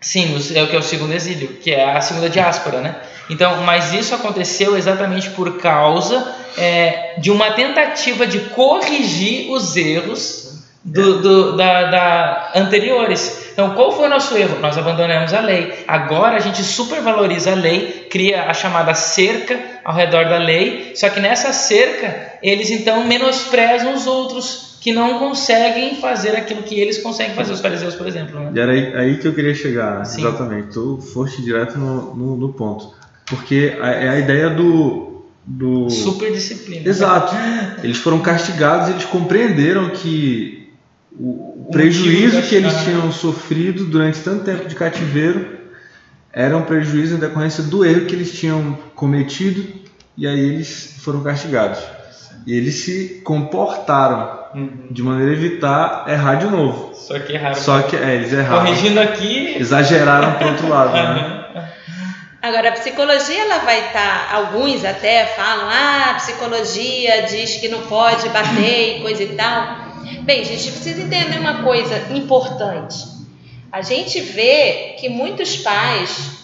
[0.00, 2.96] Sim, é o que é o segundo exílio, que é a segunda diáspora, né?
[3.28, 10.48] Então, mas isso aconteceu exatamente por causa é, de uma tentativa de corrigir os erros
[10.84, 13.48] do, do, da, da, anteriores.
[13.52, 14.60] Então, qual foi o nosso erro?
[14.60, 15.84] Nós abandonamos a lei.
[15.86, 20.92] Agora a gente supervaloriza a lei, cria a chamada cerca ao redor da lei.
[20.94, 26.80] Só que nessa cerca, eles então menosprezam os outros que não conseguem fazer aquilo que
[26.80, 28.40] eles conseguem fazer, os fariseus, por exemplo.
[28.40, 28.52] Né?
[28.54, 30.22] E era aí, aí, que eu queria chegar, Sim.
[30.22, 30.68] exatamente.
[30.68, 32.94] Tu foste direto no, no, no ponto.
[33.26, 35.90] Porque é a ideia do, do...
[35.90, 36.88] Super disciplina.
[36.88, 37.34] Exato.
[37.84, 40.72] Eles foram castigados, eles compreenderam que
[41.12, 45.58] o, o prejuízo que eles tinham sofrido durante tanto tempo de cativeiro
[46.32, 49.66] era um prejuízo em decorrência do erro que eles tinham cometido
[50.16, 51.97] e aí eles foram castigados.
[52.46, 54.88] E eles se comportaram uhum.
[54.90, 56.94] de maneira a evitar errar de novo.
[56.94, 57.54] Só que erraram.
[57.54, 58.64] Só que é, eles erraram.
[58.64, 59.56] Corrigindo aqui.
[59.58, 60.92] Exageraram para outro lado.
[60.92, 61.38] Né?
[62.40, 67.68] Agora, a psicologia ela vai estar, tá, alguns até falam, ah, a psicologia diz que
[67.68, 69.88] não pode bater e coisa e tal.
[70.22, 72.96] Bem, a gente precisa entender uma coisa importante.
[73.72, 76.38] A gente vê que muitos pais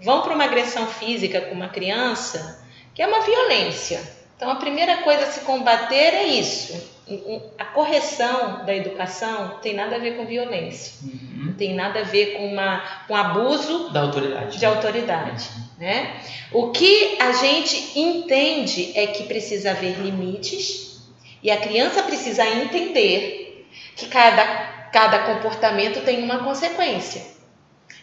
[0.00, 2.64] vão para uma agressão física com uma criança,
[2.94, 4.00] que é uma violência.
[4.36, 6.94] Então, a primeira coisa a se combater é isso.
[7.58, 11.54] A correção da educação tem nada a ver com violência, uhum.
[11.56, 14.58] tem nada a ver com uma, um abuso da autoridade.
[14.58, 16.16] De autoridade né?
[16.52, 21.02] O que a gente entende é que precisa haver limites
[21.42, 23.66] e a criança precisa entender
[23.96, 24.44] que cada,
[24.92, 27.34] cada comportamento tem uma consequência.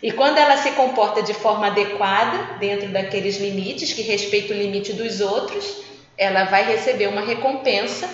[0.01, 4.93] E quando ela se comporta de forma adequada, dentro daqueles limites, que respeita o limite
[4.93, 5.83] dos outros,
[6.17, 8.09] ela vai receber uma recompensa.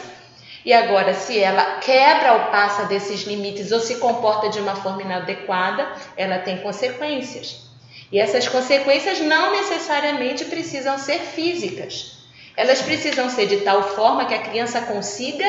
[0.66, 5.02] E agora, se ela quebra ou passa desses limites ou se comporta de uma forma
[5.02, 7.68] inadequada, ela tem consequências.
[8.12, 12.18] E essas consequências não necessariamente precisam ser físicas.
[12.56, 15.46] Elas precisam ser de tal forma que a criança consiga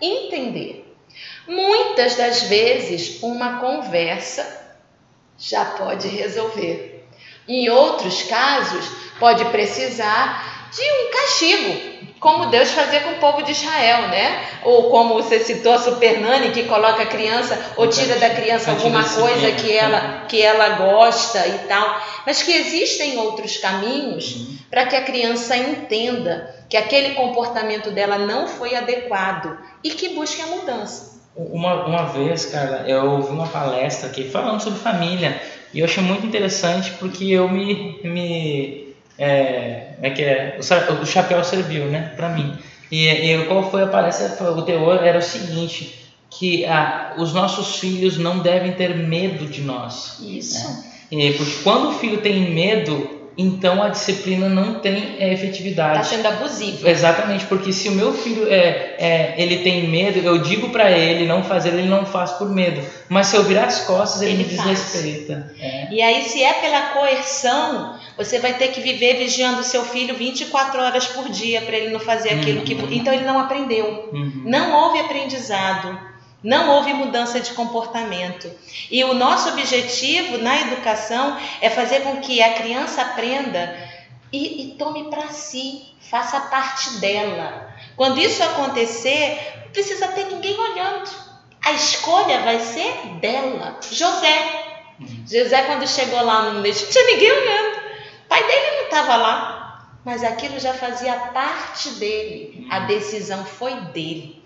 [0.00, 0.94] entender.
[1.46, 4.60] Muitas das vezes, uma conversa
[5.38, 7.04] já pode resolver.
[7.48, 8.86] Em outros casos,
[9.18, 11.91] pode precisar de um castigo,
[12.22, 14.44] como Deus fazia com o povo de Israel, né?
[14.62, 18.70] Ou como você citou a Super Nani, que coloca a criança ou tira da criança
[18.70, 22.00] alguma coisa que ela, que ela gosta e tal.
[22.24, 24.56] Mas que existem outros caminhos uhum.
[24.70, 30.40] para que a criança entenda que aquele comportamento dela não foi adequado e que busque
[30.40, 31.20] a mudança.
[31.34, 35.42] Uma, uma vez, cara, eu ouvi uma palestra aqui falando sobre família
[35.74, 38.81] e eu achei muito interessante porque eu me, me
[39.22, 42.58] é, é que é, o, o chapéu serviu, né, para mim.
[42.90, 44.50] E, e, qual foi a palestra?
[44.50, 49.62] O teor era o seguinte, que ah, os nossos filhos não devem ter medo de
[49.62, 50.18] nós.
[50.20, 50.68] Isso.
[50.68, 50.84] Né?
[51.10, 56.00] E, porque quando o filho tem medo, então a disciplina não tem é, efetividade.
[56.00, 56.86] Está sendo abusivo.
[56.86, 61.26] Exatamente, porque se o meu filho é, é ele tem medo, eu digo para ele
[61.26, 62.84] não fazer, ele não faz por medo.
[63.08, 65.54] Mas se eu virar as costas, ele, ele me desrespeita.
[65.60, 65.88] É.
[65.92, 67.94] E aí, se é pela coerção,
[68.24, 71.92] você vai ter que viver vigiando o seu filho 24 horas por dia para ele
[71.92, 72.64] não fazer aquilo uhum.
[72.64, 72.74] que.
[72.96, 74.10] Então ele não aprendeu.
[74.12, 74.42] Uhum.
[74.44, 75.98] Não houve aprendizado.
[76.42, 78.50] Não houve mudança de comportamento.
[78.90, 83.78] E o nosso objetivo na educação é fazer com que a criança aprenda
[84.32, 87.72] e, e tome para si, faça parte dela.
[87.94, 91.08] Quando isso acontecer, não precisa ter ninguém olhando.
[91.64, 93.78] A escolha vai ser dela.
[93.90, 94.72] José.
[95.28, 97.81] José, quando chegou lá no meio, não tinha ninguém olhando.
[98.32, 99.98] O pai dele não estava lá.
[100.02, 102.66] Mas aquilo já fazia parte dele.
[102.70, 104.42] A decisão foi dele.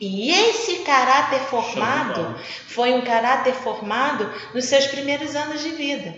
[0.00, 6.14] E esse caráter formado foi um caráter formado nos seus primeiros anos de vida.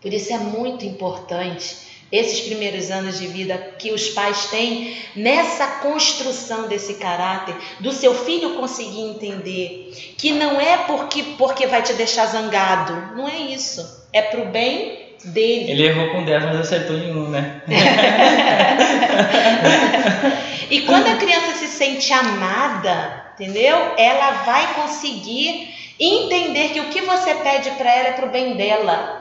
[0.00, 5.66] Por isso é muito importante esses primeiros anos de vida que os pais têm nessa
[5.80, 11.94] construção desse caráter, do seu filho conseguir entender que não é porque, porque vai te
[11.94, 14.06] deixar zangado, não é isso.
[14.12, 15.70] É para o bem dele.
[15.70, 17.62] Ele errou com 10, mas acertou em um, né?
[20.70, 23.94] e quando a criança se sente amada, entendeu?
[23.96, 28.56] Ela vai conseguir entender que o que você pede para ela é para o bem
[28.56, 29.20] dela.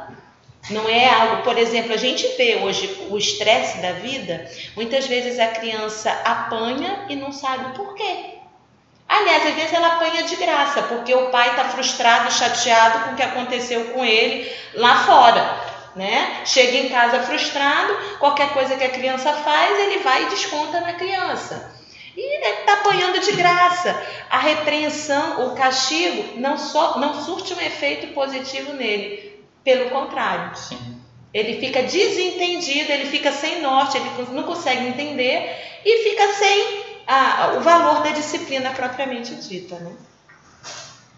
[0.70, 5.39] Não é algo, por exemplo, a gente vê hoje o estresse da vida, muitas vezes
[5.39, 8.36] a criança apanha e não sabe por quê.
[9.10, 13.16] Aliás, às vezes ela apanha de graça, porque o pai está frustrado, chateado com o
[13.16, 16.42] que aconteceu com ele lá fora né?
[16.46, 20.94] Chega em casa frustrado, qualquer coisa que a criança faz, ele vai e desconta na
[20.94, 21.72] criança.
[22.16, 24.02] E está apanhando de graça.
[24.30, 29.32] A repreensão, o castigo, não, só, não surte um efeito positivo nele.
[29.64, 30.56] Pelo contrário.
[30.56, 31.00] Sim.
[31.34, 37.54] Ele fica desentendido, ele fica sem norte, ele não consegue entender e fica sem a,
[37.58, 39.76] o valor da disciplina propriamente dita.
[39.76, 39.94] Né?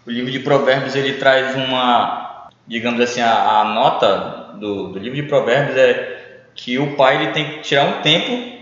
[0.06, 5.16] O livro de Provérbios ele traz uma, digamos assim, a, a nota do, do livro
[5.16, 6.14] de Provérbios é
[6.54, 8.54] que o pai ele tem que tirar um tempo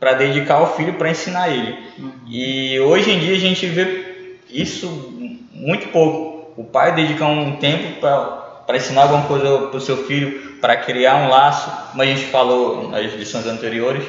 [0.00, 1.78] para dedicar ao filho para ensinar ele.
[1.98, 2.12] Uhum.
[2.28, 4.86] E hoje em dia a gente vê isso
[5.52, 6.52] muito pouco.
[6.60, 11.16] O pai dedicar um tempo para ensinar alguma coisa para o seu filho, para criar
[11.16, 14.04] um laço, como a gente falou nas lições anteriores.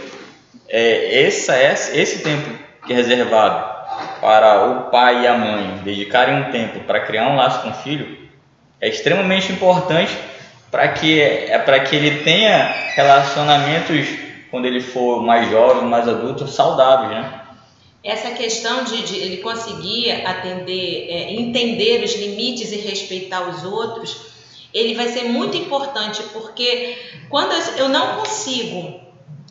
[0.68, 2.50] É, essa, esse tempo
[2.86, 3.76] que é reservado
[4.22, 7.74] para o pai e a mãe dedicarem um tempo para criar um laço com o
[7.74, 8.26] filho
[8.82, 10.16] é extremamente importante
[10.72, 14.08] para que é para que ele tenha relacionamentos
[14.52, 17.42] quando ele for mais jovem, mais adulto, saudáveis, né?
[18.04, 24.28] Essa questão de, de ele conseguir atender, é, entender os limites e respeitar os outros,
[24.74, 26.98] ele vai ser muito importante porque
[27.30, 29.00] quando eu não consigo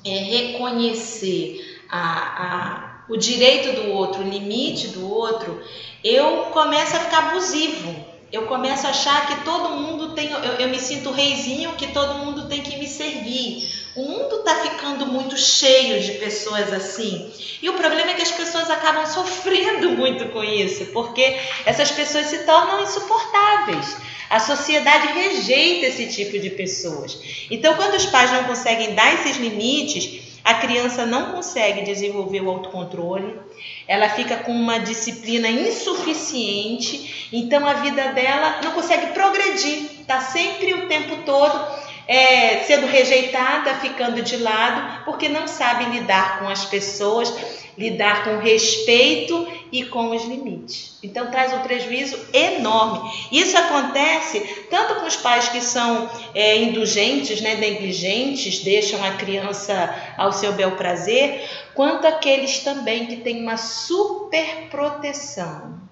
[0.04, 5.60] é, reconhecer a, a, o direito do outro, o limite do outro,
[6.04, 10.68] eu começo a ficar abusivo eu começo a achar que todo mundo tem, eu, eu
[10.68, 13.72] me sinto reizinho, que todo mundo tem que me servir.
[13.94, 17.32] O mundo está ficando muito cheio de pessoas assim.
[17.62, 22.26] E o problema é que as pessoas acabam sofrendo muito com isso, porque essas pessoas
[22.26, 23.96] se tornam insuportáveis.
[24.28, 27.16] A sociedade rejeita esse tipo de pessoas.
[27.48, 32.50] Então, quando os pais não conseguem dar esses limites, a criança não consegue desenvolver o
[32.50, 33.40] autocontrole,
[33.88, 40.74] ela fica com uma disciplina insuficiente, então a vida dela não consegue progredir, está sempre
[40.74, 46.64] o tempo todo é, sendo rejeitada, ficando de lado, porque não sabe lidar com as
[46.64, 47.32] pessoas,
[47.76, 50.98] lidar com respeito e com os limites.
[51.02, 53.10] Então traz um prejuízo enorme.
[53.32, 54.40] Isso acontece
[54.70, 60.52] tanto com os pais que são é, indulgentes, né, negligentes, deixam a criança ao seu
[60.52, 65.83] bel prazer, quanto aqueles também que têm uma super proteção.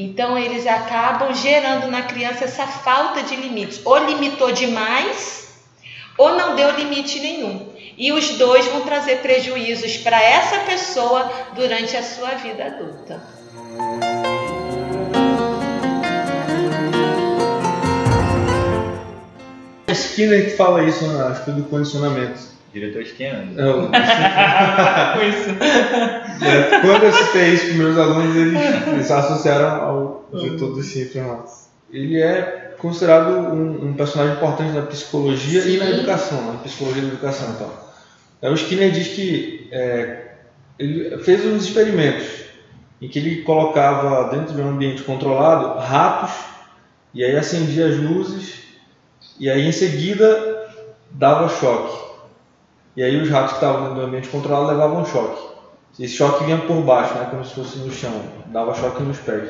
[0.00, 3.80] Então eles acabam gerando na criança essa falta de limites.
[3.84, 5.48] Ou limitou demais,
[6.16, 7.72] ou não deu limite nenhum.
[7.96, 13.20] E os dois vão trazer prejuízos para essa pessoa durante a sua vida adulta.
[19.88, 21.24] Skinner que fala isso, né?
[21.24, 22.57] acho que do condicionamento.
[22.72, 23.46] Diretor Skinner.
[23.52, 25.50] Não, com isso.
[26.44, 31.42] É, quando eu citei isso para meus alunos, eles, eles associaram ao vetor do Schifferman.
[31.90, 35.74] Ele é considerado um, um, personagem importante na psicologia Sim.
[35.74, 37.50] e na educação, na psicologia da educação.
[37.54, 37.70] Então.
[38.40, 40.28] É, o Skinner diz que é,
[40.78, 42.26] ele fez uns experimentos
[43.00, 46.34] em que ele colocava dentro de um ambiente controlado ratos
[47.14, 48.60] e aí acendia as luzes
[49.38, 50.68] e aí em seguida
[51.10, 52.07] dava choque.
[52.98, 55.40] E aí os ratos que estavam no ambiente controlado levavam choque.
[56.00, 58.10] Esse choque vinha por baixo, né, como se fosse no chão,
[58.46, 59.48] dava choque nos pés.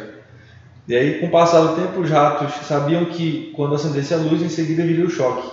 [0.86, 4.42] E aí, com o passar do tempo, os ratos sabiam que quando acendesse a luz,
[4.42, 5.50] em seguida viria o choque.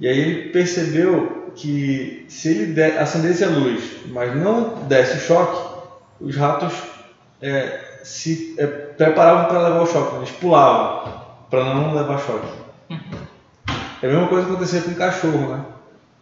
[0.00, 5.78] E aí ele percebeu que se ele acendesse a luz, mas não desse o choque,
[6.20, 6.72] os ratos
[7.40, 11.12] é, se é, preparavam para levar o choque, eles pulavam
[11.48, 12.48] para não levar choque.
[14.02, 15.64] É a mesma coisa que acontecia com o cachorro, né?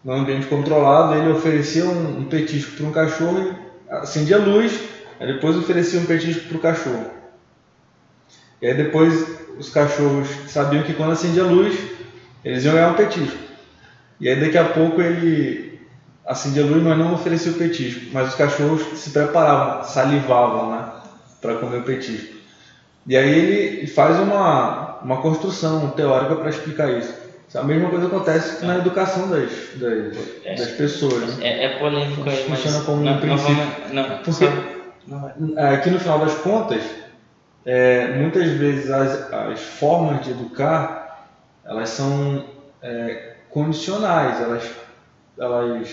[0.07, 4.81] No ambiente controlado, ele oferecia um, um petisco para um cachorro acendia a luz,
[5.19, 7.11] aí depois oferecia um petisco para o cachorro.
[8.63, 9.27] E aí depois
[9.59, 11.77] os cachorros sabiam que quando acendia a luz,
[12.45, 13.37] eles iam ganhar um petisco.
[14.21, 15.81] E aí daqui a pouco ele
[16.25, 18.07] acendia a luz, mas não oferecia o petisco.
[18.13, 20.93] Mas os cachorros se preparavam, salivavam, né?
[21.41, 22.37] Para comer o petisco.
[23.09, 27.26] E aí ele faz uma, uma construção teórica para explicar isso.
[27.55, 30.55] A mesma coisa acontece na educação das, das, É.
[30.57, 31.36] das pessoas.
[31.38, 31.47] Né?
[31.47, 32.61] É, é polêmico aí, mas.
[32.62, 33.55] Funciona como um não, não princípio.
[33.55, 34.51] vamos- não, Porque-
[35.07, 35.20] não
[35.55, 35.74] vai.
[35.74, 36.82] Aqui no final das contas,
[37.64, 41.28] é, muitas vezes as, as formas de educar
[41.64, 42.44] elas são
[42.82, 44.62] é, condicionais, elas,
[45.38, 45.88] elas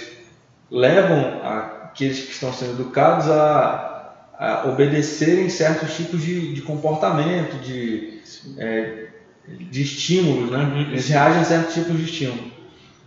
[0.69, 8.21] levam aqueles que estão sendo educados a, a obedecerem certos tipos de, de comportamento, de,
[8.57, 9.02] é,
[9.47, 10.59] de estímulos, né?
[10.59, 10.81] Uhum.
[10.81, 12.51] Eles reagem a certos tipos de estímulo.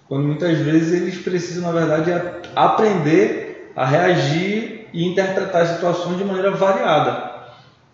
[0.08, 2.12] Quando muitas vezes eles precisam, na verdade,
[2.54, 7.34] aprender a reagir e interpretar situações de maneira variada.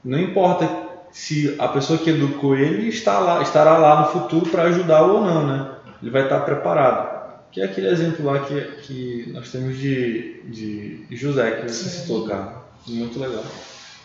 [0.04, 0.68] Não importa
[1.10, 5.24] se a pessoa que educou ele está lá, estará lá no futuro para ajudá-lo ou
[5.24, 5.70] não, né?
[6.00, 7.12] Ele vai estar preparado.
[7.50, 12.26] Que é aquele exemplo lá que, que nós temos de, de José, que você citou,
[12.26, 12.62] cara.
[12.86, 13.44] Muito legal.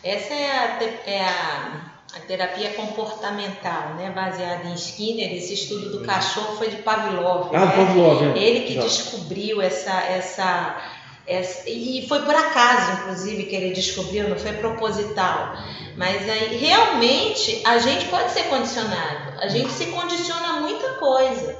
[0.03, 4.11] Essa é a, é a, a terapia comportamental, né?
[4.11, 5.35] baseada em Skinner.
[5.35, 7.53] Esse estudo do cachorro foi de Pavlov.
[7.53, 7.71] Ah, né?
[7.75, 8.39] Pavlov, é.
[8.41, 8.81] Ele que Já.
[8.81, 10.81] descobriu essa, essa,
[11.25, 11.69] essa.
[11.69, 15.57] E foi por acaso, inclusive, que ele descobriu, não foi proposital.
[15.97, 19.39] Mas aí, realmente, a gente pode ser condicionado.
[19.41, 21.57] A gente se condiciona a muita coisa.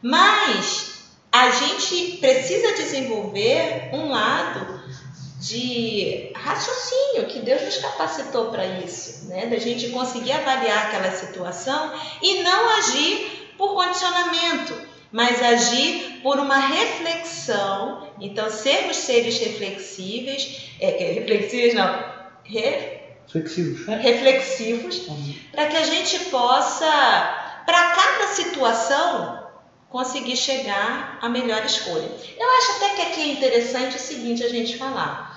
[0.00, 4.77] Mas a gente precisa desenvolver um lado
[5.40, 9.46] de raciocínio que Deus nos capacitou para isso, né?
[9.46, 14.74] Da gente conseguir avaliar aquela situação e não agir por condicionamento,
[15.12, 18.08] mas agir por uma reflexão.
[18.20, 22.04] Então, sermos seres reflexíveis, é, é, reflexíveis não,
[22.44, 22.98] re-
[23.30, 23.86] Flexíveis.
[24.02, 25.02] reflexivos,
[25.52, 26.86] para que a gente possa,
[27.66, 29.46] para cada situação,
[29.90, 32.08] conseguir chegar à melhor escolha.
[32.38, 35.27] Eu acho até que aqui é interessante o seguinte a gente falar.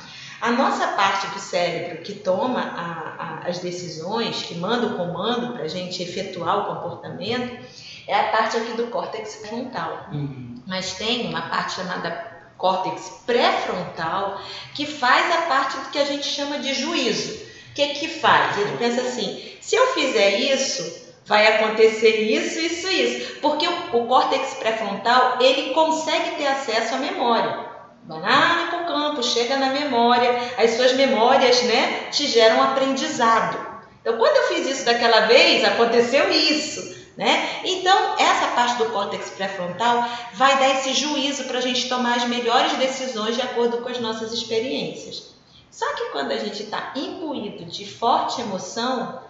[0.41, 5.53] A nossa parte do cérebro que toma a- a- as decisões, que manda o comando
[5.53, 7.63] para a gente efetuar o comportamento,
[8.07, 10.07] é a parte aqui do córtex frontal.
[10.11, 10.61] Uhum.
[10.65, 14.39] Mas tem uma parte chamada córtex pré-frontal
[14.73, 17.33] que faz a parte do que a gente chama de juízo.
[17.69, 18.57] O que que faz?
[18.57, 23.35] Ele pensa assim: se eu fizer isso, vai acontecer isso, isso, isso.
[23.41, 27.69] Porque o, o córtex pré-frontal ele consegue ter acesso à memória.
[28.07, 33.71] Vai hipocampo, chega na memória, as suas memórias, né, te geram aprendizado.
[34.01, 36.91] Então, quando eu fiz isso daquela vez, aconteceu isso.
[37.17, 37.61] Né?
[37.65, 42.27] Então, essa parte do córtex pré-frontal vai dar esse juízo para a gente tomar as
[42.27, 45.31] melhores decisões de acordo com as nossas experiências.
[45.69, 49.21] Só que quando a gente está imbuído de forte emoção,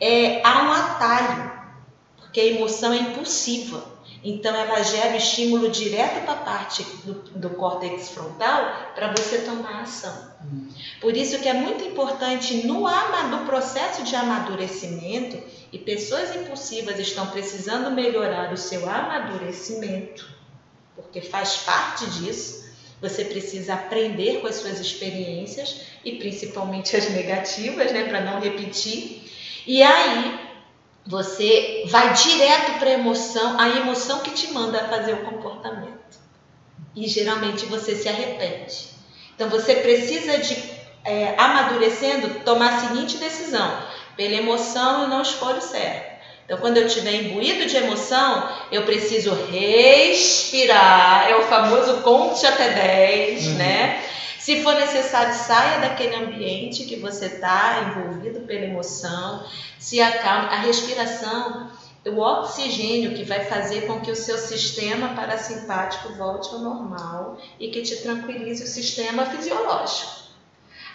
[0.00, 1.52] é, há um atalho,
[2.16, 3.84] porque a emoção é impulsiva.
[4.22, 9.38] Então, ela gera o estímulo direto para a parte do, do córtex frontal para você
[9.38, 10.32] tomar ação.
[11.00, 15.40] Por isso que é muito importante no, no processo de amadurecimento,
[15.72, 20.26] e pessoas impulsivas estão precisando melhorar o seu amadurecimento,
[20.96, 22.66] porque faz parte disso.
[23.00, 29.30] Você precisa aprender com as suas experiências e principalmente as negativas, né, para não repetir.
[29.66, 30.47] E aí
[31.08, 35.96] você vai direto para a emoção, a emoção que te manda fazer o comportamento.
[36.94, 38.88] E geralmente você se arrepende.
[39.34, 40.62] Então você precisa de
[41.04, 43.82] é, amadurecendo tomar a seguinte decisão:
[44.16, 46.18] pela emoção eu não escolho certo.
[46.44, 51.28] Então, quando eu estiver imbuído de emoção, eu preciso respirar.
[51.28, 53.54] É o famoso conte até 10, Uhum.
[53.54, 54.02] né?
[54.48, 59.44] Se for necessário, saia daquele ambiente que você está envolvido pela emoção,
[59.78, 60.48] se acalme.
[60.48, 61.70] A respiração,
[62.06, 67.68] o oxigênio que vai fazer com que o seu sistema parasimpático volte ao normal e
[67.68, 70.12] que te tranquilize o sistema fisiológico.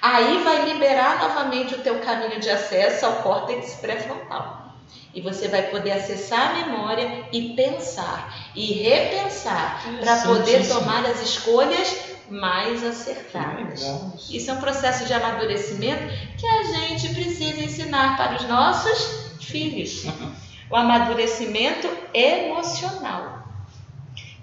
[0.01, 4.74] Aí vai liberar novamente o teu caminho de acesso ao córtex pré-frontal.
[5.14, 11.22] E você vai poder acessar a memória e pensar e repensar para poder tomar as
[11.22, 13.86] escolhas mais acertadas.
[14.30, 16.03] Isso é um processo de amadurecimento
[16.38, 20.05] que a gente precisa ensinar para os nossos filhos.
[20.69, 23.47] O amadurecimento emocional,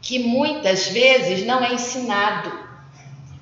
[0.00, 2.52] que muitas vezes não é ensinado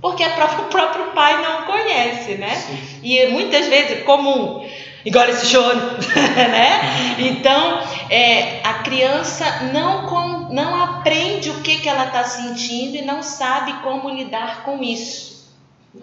[0.01, 0.24] porque
[0.59, 2.55] o próprio pai não conhece, né?
[2.55, 2.78] Sim.
[3.03, 4.66] E muitas vezes é comum
[5.05, 5.76] igual esse choro,
[6.16, 7.16] né?
[7.18, 7.80] Então,
[8.11, 13.23] é, a criança não, com, não aprende o que, que ela está sentindo e não
[13.23, 15.39] sabe como lidar com isso.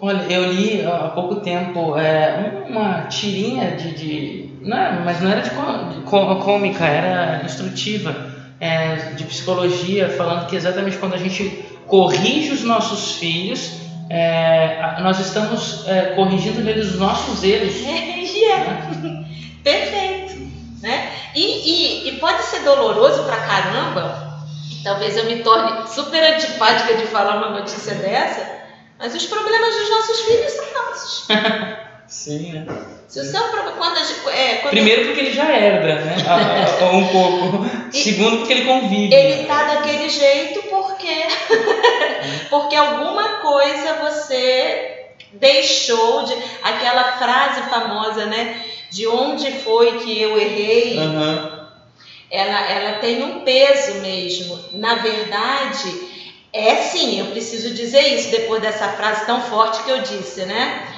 [0.00, 3.94] Olha, eu li há pouco tempo é, uma tirinha de.
[3.94, 5.50] de não, é, mas não era de,
[6.40, 13.12] cômica, era instrutiva, é, de psicologia, falando que exatamente quando a gente corrige os nossos
[13.12, 13.80] filhos,
[14.10, 17.80] é, nós estamos é, corrigindo neles os nossos erros.
[17.82, 19.24] Né?
[19.62, 20.50] Perfeito.
[20.82, 21.10] Né?
[21.34, 24.25] E, e, e pode ser doloroso pra caramba,
[24.86, 28.48] talvez eu me torne super antipática de falar uma notícia dessa,
[28.96, 31.26] mas os problemas dos nossos filhos são nossos.
[32.06, 32.66] Sim, né?
[33.08, 33.72] Se o seu problema.
[33.76, 33.98] Quando,
[34.30, 36.16] é, quando Primeiro, porque ele já herda, né?
[36.92, 37.66] um pouco.
[37.90, 39.12] Segundo, porque ele convive.
[39.12, 41.26] Ele tá daquele jeito porque.
[42.48, 46.34] porque alguma coisa você deixou de.
[46.62, 48.62] Aquela frase famosa, né?
[48.90, 50.98] De onde foi que eu errei.
[50.98, 51.55] Uhum.
[52.30, 54.58] Ela, ela tem um peso mesmo.
[54.72, 56.16] Na verdade
[56.56, 60.88] é sim, eu preciso dizer isso depois dessa frase tão forte que eu disse, né?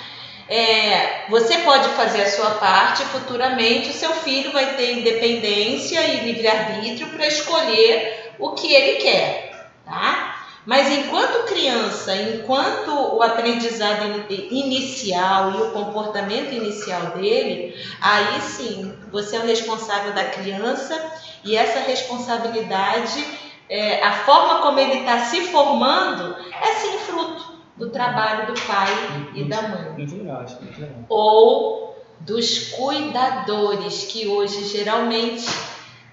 [0.48, 6.24] É, você pode fazer a sua parte, futuramente o seu filho vai ter independência e
[6.24, 10.37] livre-arbítrio para escolher o que ele quer, tá?
[10.68, 19.36] Mas enquanto criança, enquanto o aprendizado inicial e o comportamento inicial dele, aí sim, você
[19.36, 20.94] é o responsável da criança
[21.42, 23.24] e essa responsabilidade
[23.66, 28.92] é, a forma como ele está se formando é sim fruto do trabalho do pai
[29.34, 29.92] e da mãe.
[29.96, 30.98] Muito legal, muito legal.
[31.08, 35.46] Ou dos cuidadores, que hoje geralmente,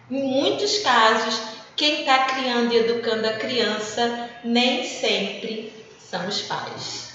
[0.10, 1.42] em muitos casos,
[1.76, 7.14] quem está criando e educando a criança nem sempre são os pais.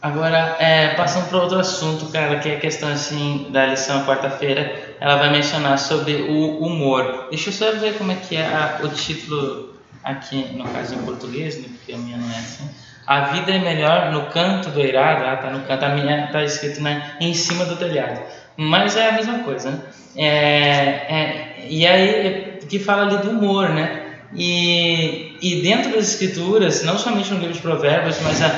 [0.00, 4.94] Agora, é, passando para outro assunto, cara, que é a questão assim da lição quarta-feira,
[5.00, 7.26] ela vai mencionar sobre o humor.
[7.30, 9.74] Deixa eu só ver como é que é a, o título
[10.04, 12.70] aqui, no caso em português, né, porque a minha não é assim.
[13.04, 16.44] A vida é melhor no canto do eirado, ah, tá no canto, a minha tá
[16.44, 18.20] escrito né, em cima do telhado.
[18.56, 19.80] Mas é a mesma coisa, né?
[20.16, 24.07] É, é, e aí, que fala ali do humor, né?
[24.34, 28.50] E, e dentro das escrituras, não somente no livro de provérbios, mas a,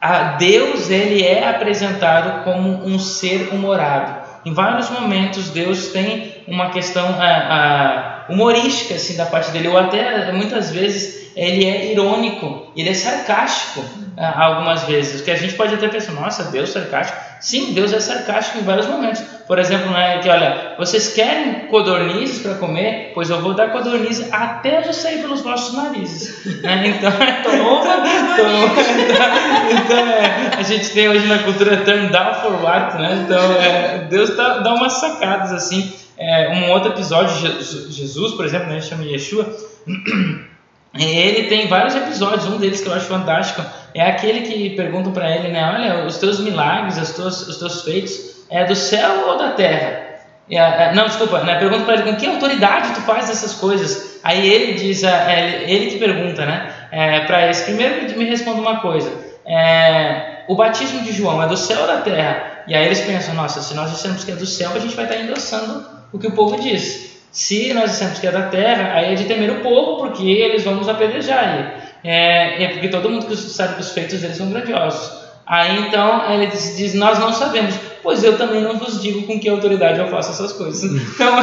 [0.00, 4.22] a, a Deus, ele é apresentado como um ser humorado.
[4.44, 9.78] Em vários momentos, Deus tem uma questão a, a, humorística assim da parte dele, ou
[9.78, 13.82] até muitas vezes ele é irônico, ele é sarcástico
[14.18, 17.18] ah, algumas vezes, que a gente pode até pensar, nossa, Deus sarcástico.
[17.40, 19.22] Sim, Deus é sarcástico em vários momentos.
[19.48, 23.12] Por exemplo, né, que olha, vocês querem codornizes para comer?
[23.14, 26.42] Pois eu vou dar codorniz até você sair pelos vossos narizes.
[26.62, 26.94] Né?
[26.96, 27.10] Então,
[27.42, 27.82] toma,
[28.34, 28.54] então,
[29.84, 33.24] então é, a gente tem hoje na cultura turn down for what, né?
[33.24, 37.34] Então, é, Deus dá, dá umas sacadas assim é, um outro episódio,
[37.90, 39.46] Jesus, por exemplo, né, a gente chama Yeshua,
[40.94, 43.62] ele tem vários episódios, um deles que eu acho fantástico
[43.94, 47.82] é aquele que perguntam para ele, né, olha, os teus milagres, os teus, os teus
[47.82, 50.02] feitos, é do céu ou da terra?
[50.94, 54.20] Não, desculpa, né, pergunta para ele com que autoridade tu faz essas coisas?
[54.22, 58.80] Aí ele diz, é, ele que pergunta, né, é, para esse, primeiro me responda uma
[58.80, 59.10] coisa,
[59.46, 62.64] é, o batismo de João é do céu ou da terra?
[62.66, 65.04] E aí eles pensam, nossa, se nós dissermos que é do céu, a gente vai
[65.04, 67.12] estar endossando o que o povo diz.
[67.30, 70.62] Se nós dissemos que é da terra, aí é de temer o povo, porque eles
[70.62, 71.80] vão nos apedrejar.
[72.04, 75.22] É, é porque todo mundo sabe que os feitos deles são grandiosos.
[75.46, 79.40] Aí então ele diz, diz, Nós não sabemos, pois eu também não vos digo com
[79.40, 80.82] que autoridade eu faço essas coisas.
[81.14, 81.34] Então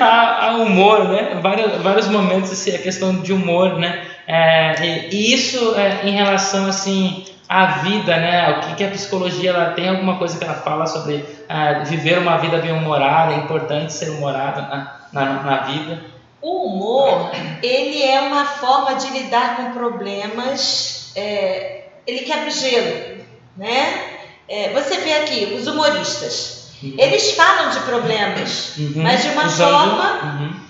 [0.00, 1.38] há, há humor, né?
[1.42, 4.02] Vários, vários momentos assim, a questão de humor, né?
[4.26, 8.50] É, e, e isso é, em relação assim a vida, né?
[8.50, 12.18] O que, que a psicologia ela tem alguma coisa que ela fala sobre uh, viver
[12.18, 16.04] uma vida bem humorada, é importante ser humorado na, na, na, vida.
[16.40, 17.30] O humor,
[17.62, 23.24] ele é uma forma de lidar com problemas, é, ele quebra o gelo,
[23.56, 24.14] né?
[24.48, 26.96] É, você vê aqui, os humoristas, uhum.
[26.98, 28.92] eles falam de problemas, uhum.
[28.96, 30.60] mas de uma Usando, forma uhum.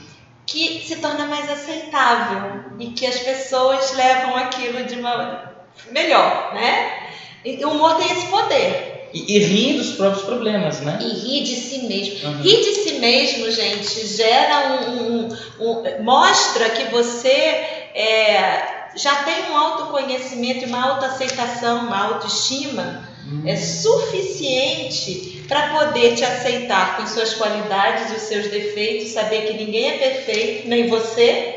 [0.47, 5.54] que se torna mais aceitável e que as pessoas levam aquilo de uma
[5.91, 7.01] melhor, né?
[7.45, 8.93] E o humor tem esse poder.
[9.13, 10.99] E, e rir dos próprios problemas, né?
[11.01, 12.29] E rir de si mesmo.
[12.29, 12.43] Uhum.
[12.43, 15.29] Rir de si mesmo, gente, gera um.
[15.29, 17.29] um- um- mostra que você
[17.95, 23.43] é, já tem um autoconhecimento e uma autoaceitação, uma autoestima Hum.
[23.47, 29.55] é suficiente para poder te aceitar com suas qualidades e os seus defeitos, saber que
[29.55, 31.54] ninguém é perfeito, nem você,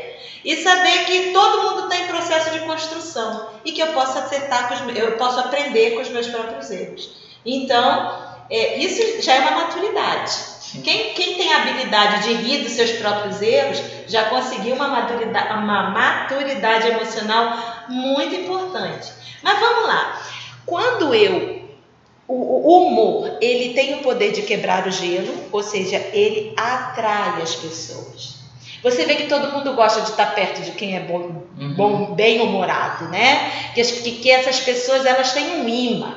[0.48, 4.66] e saber que todo mundo está em processo de construção e que eu posso acertar
[4.66, 7.10] com os, eu posso aprender com os meus próprios erros.
[7.44, 8.18] Então,
[8.48, 10.32] é, isso já é uma maturidade.
[10.82, 15.52] Quem, quem tem a habilidade de rir dos seus próprios erros já conseguiu uma maturidade,
[15.52, 19.12] uma maturidade emocional muito importante.
[19.42, 20.22] Mas vamos lá.
[20.64, 21.68] Quando eu
[22.26, 27.42] o, o humor, ele tem o poder de quebrar o gelo, ou seja, ele atrai
[27.42, 28.37] as pessoas.
[28.82, 31.74] Você vê que todo mundo gosta de estar perto de quem é bom, Uhum.
[31.76, 33.50] bom bem humorado, né?
[33.74, 36.14] Que, que, que essas pessoas elas têm um imã.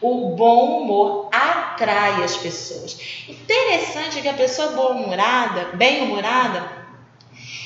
[0.00, 2.96] O bom humor atrai as pessoas.
[3.28, 6.62] Interessante que a pessoa boa humorada, bem humorada,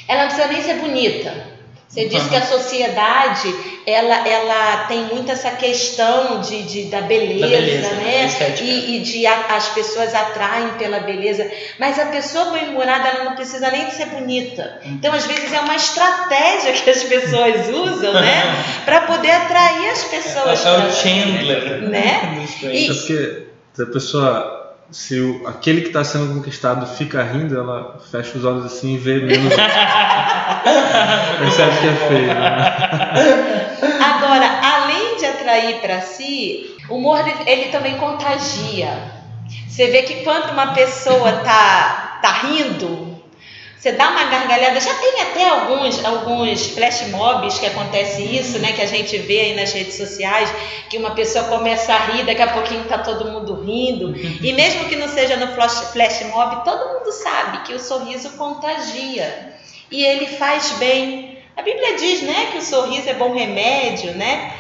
[0.07, 1.59] ela não precisa nem ser bonita.
[1.87, 2.29] Você disse Uhum.
[2.31, 7.91] que a sociedade ela, ela tem muito essa questão de, de- da, beleza, Da beleza,
[7.95, 8.25] né?
[8.27, 8.65] estética.
[8.65, 11.51] E, e de a- as pessoas atraem pela beleza.
[11.79, 14.81] Mas a pessoa bem-humorada ela não precisa nem de ser bonita.
[14.85, 18.43] Então, às vezes, é uma estratégia que as pessoas usam, né?
[18.85, 20.65] Para poder atrair as pessoas.
[20.67, 21.83] É o Chandler.
[21.89, 22.39] Né?
[22.41, 22.81] dos Friends.
[22.81, 23.43] E- É porque
[23.75, 24.58] se a pessoa.
[24.91, 28.99] Se o, aquele que está sendo conquistado fica rindo, ela fecha os olhos assim e
[28.99, 29.53] vê menos.
[31.39, 32.27] Percebe que é feio.
[32.29, 33.77] Né?
[34.03, 39.13] Agora, além de atrair para si, o humor ele, também contagia.
[39.69, 43.08] Você vê que quando uma pessoa tá, tá rindo,
[43.79, 44.81] você dá uma gargalhada.
[44.81, 48.73] Já tem até alguns, alguns flash mobs que acontece isso, né?
[48.73, 50.53] Que a gente vê aí nas redes sociais,
[50.91, 54.15] que uma pessoa começa a rir, daqui a pouquinho tá todo mundo rindo.
[54.43, 58.31] E mesmo que não seja no flash, flash mob, todo mundo sabe que o sorriso
[58.31, 59.55] contagia.
[59.91, 61.39] E ele faz bem.
[61.57, 64.55] A Bíblia diz, né, que o sorriso é bom remédio, né?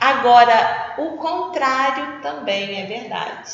[0.00, 3.52] Agora, o contrário também é verdade.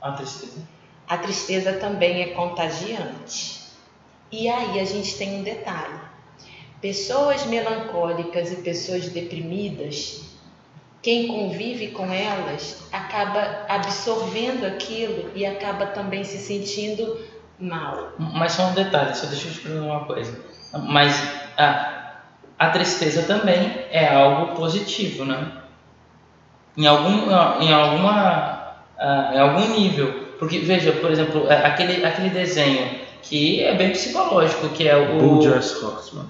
[0.00, 0.62] A tristeza.
[1.06, 3.63] A tristeza também é contagiante.
[4.30, 5.94] E aí a gente tem um detalhe:
[6.80, 10.24] pessoas melancólicas e pessoas deprimidas,
[11.02, 17.18] quem convive com elas acaba absorvendo aquilo e acaba também se sentindo
[17.58, 18.12] mal.
[18.18, 20.40] Mas só um detalhe, só deixa eu te perguntar uma coisa.
[20.72, 21.22] Mas
[21.58, 22.14] a,
[22.58, 25.52] a tristeza também é algo positivo, né?
[26.76, 30.24] Em algum, em alguma, ah, em algum nível.
[30.38, 35.18] Porque, veja, por exemplo, é, aquele, aquele desenho que é bem psicológico, que é o...
[35.18, 36.26] Bojack Horseman.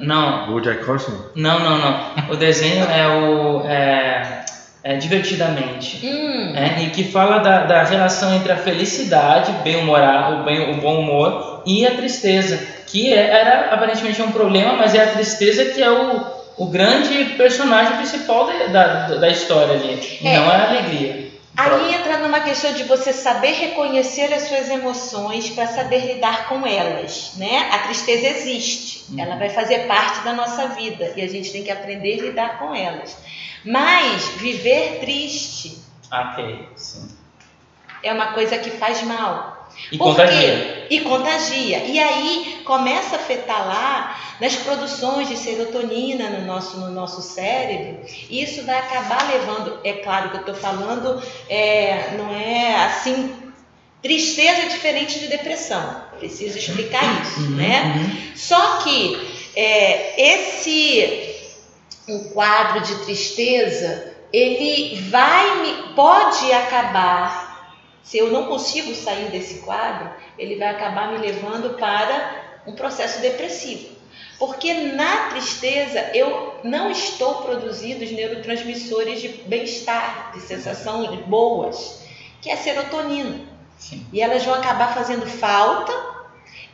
[0.00, 1.20] Não, Bojack Horseman?
[1.34, 2.30] não, não, não.
[2.30, 3.62] O desenho é o...
[3.66, 4.44] É,
[4.82, 6.00] é Divertidamente.
[6.04, 10.72] Hum, É, e que fala da, da relação entre a felicidade, bem humorado, o, bem,
[10.72, 15.08] o bom humor, e a tristeza, que é- era aparentemente um problema, mas é a
[15.12, 16.22] tristeza que é o,
[16.56, 20.36] o grande personagem principal da, da, da história ali, É.
[20.38, 21.27] não é a alegria.
[21.60, 26.64] Aí entra numa questão de você saber reconhecer as suas emoções para saber lidar com
[26.64, 27.68] elas, né?
[27.72, 29.18] A tristeza existe, Uhum.
[29.20, 32.58] ela vai fazer parte da nossa vida e a gente tem que aprender a lidar
[32.60, 33.16] com elas.
[33.64, 35.78] Mas viver triste
[36.12, 37.08] Ok, sim.
[38.04, 39.57] é uma coisa que faz mal.
[39.92, 40.84] E Por contagia.
[40.88, 40.94] quê?
[40.94, 41.78] E contagia.
[41.84, 47.98] E aí começa a afetar lá nas produções de serotonina no nosso, no nosso cérebro.
[48.28, 53.34] E isso vai acabar levando, é claro que eu estou falando, é, não é assim.
[54.02, 56.02] Tristeza é diferente de depressão.
[56.18, 57.94] Preciso explicar isso, Uhum, né?
[57.96, 58.36] uhum.
[58.36, 61.36] Só que é, esse
[62.08, 67.47] um quadro de tristeza, ele vai me pode acabar
[68.08, 73.20] se eu não consigo sair desse quadro, ele vai acabar me levando para um processo
[73.20, 73.90] depressivo.
[74.38, 82.02] Porque na tristeza eu não estou produzindo os neurotransmissores de bem-estar, de sensações boas,
[82.40, 83.40] que é a serotonina.
[83.76, 84.06] Sim.
[84.10, 85.92] E elas vão acabar fazendo falta,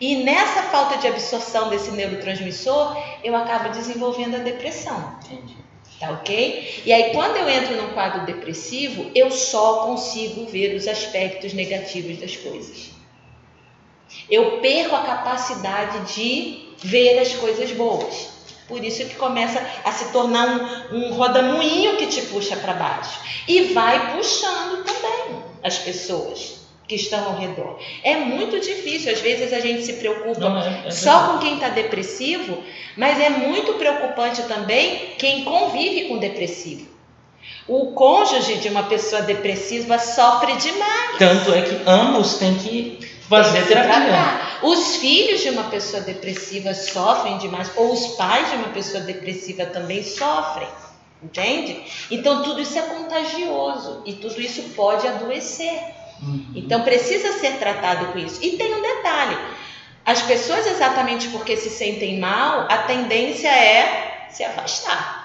[0.00, 5.18] e nessa falta de absorção desse neurotransmissor, eu acabo desenvolvendo a depressão.
[5.24, 5.63] Entendi.
[6.04, 6.82] Tá ok?
[6.84, 12.18] E aí, quando eu entro num quadro depressivo, eu só consigo ver os aspectos negativos
[12.18, 12.90] das coisas.
[14.30, 18.34] Eu perco a capacidade de ver as coisas boas.
[18.68, 23.20] Por isso que começa a se tornar um, um rodamuinho que te puxa para baixo.
[23.48, 27.78] E vai puxando também as pessoas que estão ao redor.
[28.02, 31.54] É muito difícil, às vezes a gente se preocupa Não, é- é só com quem
[31.54, 32.62] está depressivo,
[32.96, 36.86] mas é muito preocupante também quem convive com depressivo.
[37.66, 41.18] O cônjuge de uma pessoa depressiva sofre demais.
[41.18, 43.92] Tanto é que ambos têm que fazer Tem terapia.
[43.94, 44.58] tratar.
[44.62, 49.64] Os filhos de uma pessoa depressiva sofrem demais, ou os pais de uma pessoa depressiva
[49.66, 50.68] também sofrem,
[51.22, 51.82] entende?
[52.10, 55.80] Então tudo isso é contagioso e tudo isso pode adoecer.
[56.24, 56.52] Uhum.
[56.54, 58.38] Então precisa ser tratado com isso.
[58.42, 59.36] E tem um detalhe:
[60.04, 65.24] as pessoas, exatamente porque se sentem mal, a tendência é se afastar.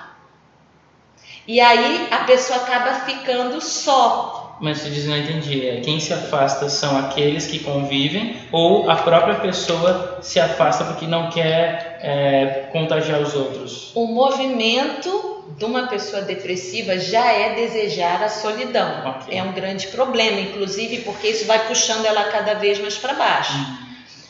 [1.47, 4.58] E aí a pessoa acaba ficando só.
[4.62, 5.68] Mas tu diz, não entendi.
[5.68, 11.08] É, quem se afasta são aqueles que convivem ou a própria pessoa se afasta porque
[11.08, 13.91] não quer é, contagiar os outros?
[13.95, 19.08] O movimento de uma pessoa depressiva já é desejar a solidão.
[19.08, 19.38] Ok.
[19.38, 23.54] É um grande problema, inclusive porque isso vai puxando ela cada vez mais para baixo.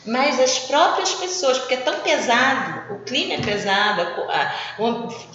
[0.06, 4.54] Mas as próprias pessoas, porque é tão pesado, o clima é pesado, a a-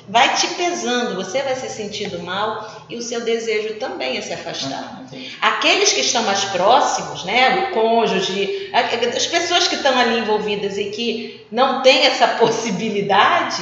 [0.09, 4.33] vai te pesando, você vai se sentindo mal e o seu desejo também é se
[4.33, 5.01] afastar.
[5.05, 5.37] Entendi.
[5.39, 10.85] Aqueles que estão mais próximos, né, o cônjuge, as pessoas que estão ali envolvidas e
[10.85, 13.61] que não têm essa possibilidade,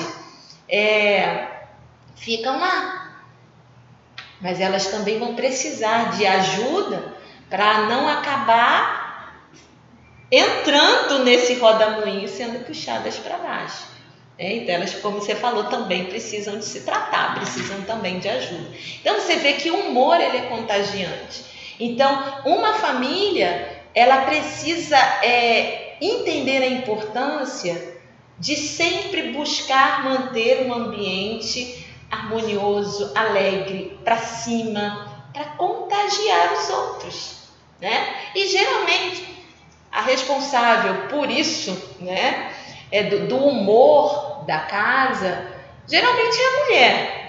[0.69, 1.47] é,
[2.15, 3.23] ficam lá.
[4.41, 7.13] Mas elas também vão precisar de ajuda
[7.49, 9.03] para não acabar
[10.31, 13.85] entrando nesse rodamuinho sendo puxadas para baixo.
[14.39, 14.53] né?
[14.55, 18.71] Então, elas, como você falou, também precisam de se tratar, precisam também de ajuda.
[18.99, 21.45] Então, você vê que o humor ele é contagiante.
[21.79, 27.93] Então, uma família, ela precisa é, entender a importância
[28.39, 31.82] de sempre buscar manter um ambiente
[32.13, 37.37] harmonioso, alegre, para cima, para contagiar os outros,
[37.81, 38.15] né?
[38.35, 39.33] E geralmente
[39.91, 42.51] a responsável por isso, né,
[42.91, 45.45] é do, do humor da casa,
[45.87, 47.23] geralmente é a mulher.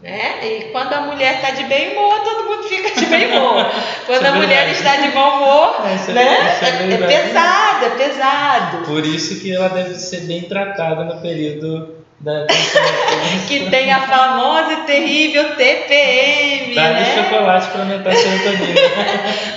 [0.00, 0.46] Né?
[0.46, 3.66] E quando a mulher está de bem humor, todo mundo fica de bem humor.
[4.06, 6.58] Quando Isso é a mulher está de mau humor, É, é- né?
[6.62, 8.86] é é, é pesado, é pesado.
[8.86, 12.46] Por isso que ela deve ser bem tratada no período da.
[13.46, 17.14] Que tem a famosa e terrível TPM, Dá né?
[17.14, 18.80] chocolate para aumentar a serotonina.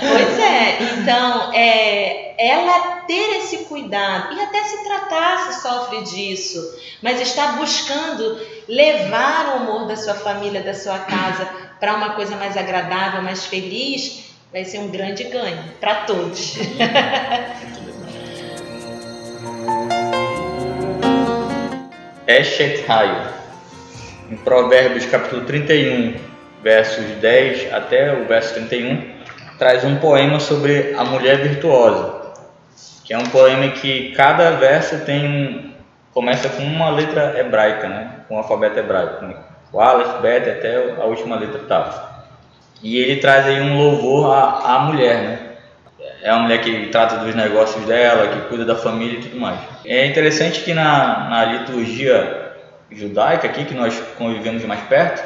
[0.00, 6.60] Pois é, então é, ela ter esse cuidado e até se tratar se sofre disso,
[7.02, 8.38] mas está buscando
[8.68, 11.48] levar o humor da sua família, da sua casa
[11.80, 16.54] para uma coisa mais agradável, mais feliz, vai ser um grande ganho para todos.
[22.26, 23.16] Eshet Hayo.
[24.30, 26.14] Em Provérbios capítulo 31,
[26.62, 29.02] versos 10 até o verso 31,
[29.58, 32.32] traz um poema sobre a mulher virtuosa,
[33.04, 35.72] que é um poema que cada verso tem um,
[36.14, 38.10] começa com uma letra hebraica, né?
[38.28, 39.34] com o alfabeto hebraico, né?
[39.72, 42.12] o Aleph, Bet até a última letra Taf.
[42.82, 45.38] E ele traz aí um louvor à, à mulher, né?
[46.22, 49.58] É uma mulher que trata dos negócios dela, que cuida da família e tudo mais.
[49.84, 52.52] É interessante que na, na liturgia
[52.90, 55.22] judaica aqui, que nós convivemos mais perto,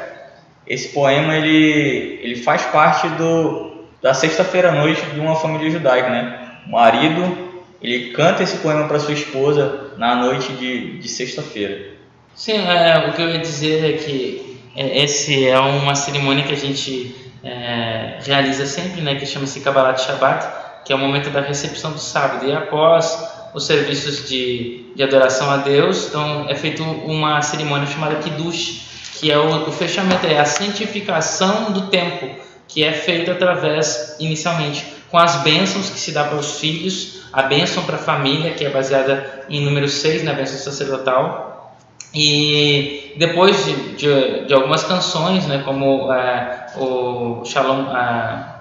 [0.65, 6.09] esse poema ele, ele faz parte do, da sexta-feira à noite de uma família judaica,
[6.09, 6.39] né?
[6.65, 7.37] O marido,
[7.81, 11.91] ele canta esse poema para sua esposa na noite de, de sexta-feira.
[12.33, 16.53] Sim, é, o que eu ia dizer é que é, esse é uma cerimônia que
[16.53, 20.45] a gente é, realiza sempre, né, que chama-se Kabbalat Shabbat,
[20.87, 22.47] que é o momento da recepção do sábado.
[22.47, 28.15] E após os serviços de, de adoração a Deus, então é feita uma cerimônia chamada
[28.15, 28.87] Kiddush,
[29.19, 32.29] que é o, o fechamento, é a santificação do tempo,
[32.69, 37.43] que é feita através, inicialmente, com as bênçãos que se dá para os filhos, a
[37.43, 41.75] bênção para a família, que é baseada em número 6, na bênção sacerdotal,
[42.13, 48.57] e depois de, de, de algumas canções, né, como é, o Shalom, a,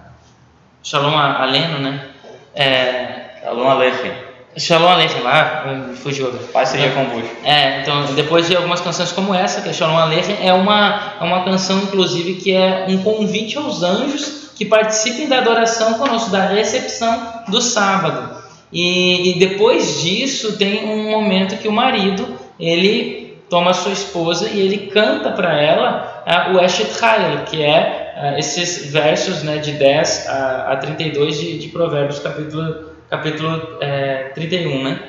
[0.83, 2.16] Shalom Aleno, né?
[2.57, 4.12] É, Shalom Aleichem.
[4.57, 6.32] Shalom Aleichem lá, me fugiu.
[6.54, 7.28] Paz seja convosco.
[7.44, 11.24] É, então depois de algumas canções como essa, que é Shalom Aleichem, é uma, é
[11.24, 16.46] uma canção inclusive que é um convite aos anjos que participem da adoração conosco, da
[16.46, 18.42] recepção do sábado.
[18.72, 22.26] E, e depois disso tem um momento que o marido,
[22.59, 28.02] ele toma sua esposa e ele canta para ela ah, o Eshet Hayel, que é
[28.02, 28.05] ah,
[28.39, 34.85] esses versos né, de 10 a, a 32 de, de Provérbios, capítulo, capítulo é, 31,
[34.85, 35.01] né?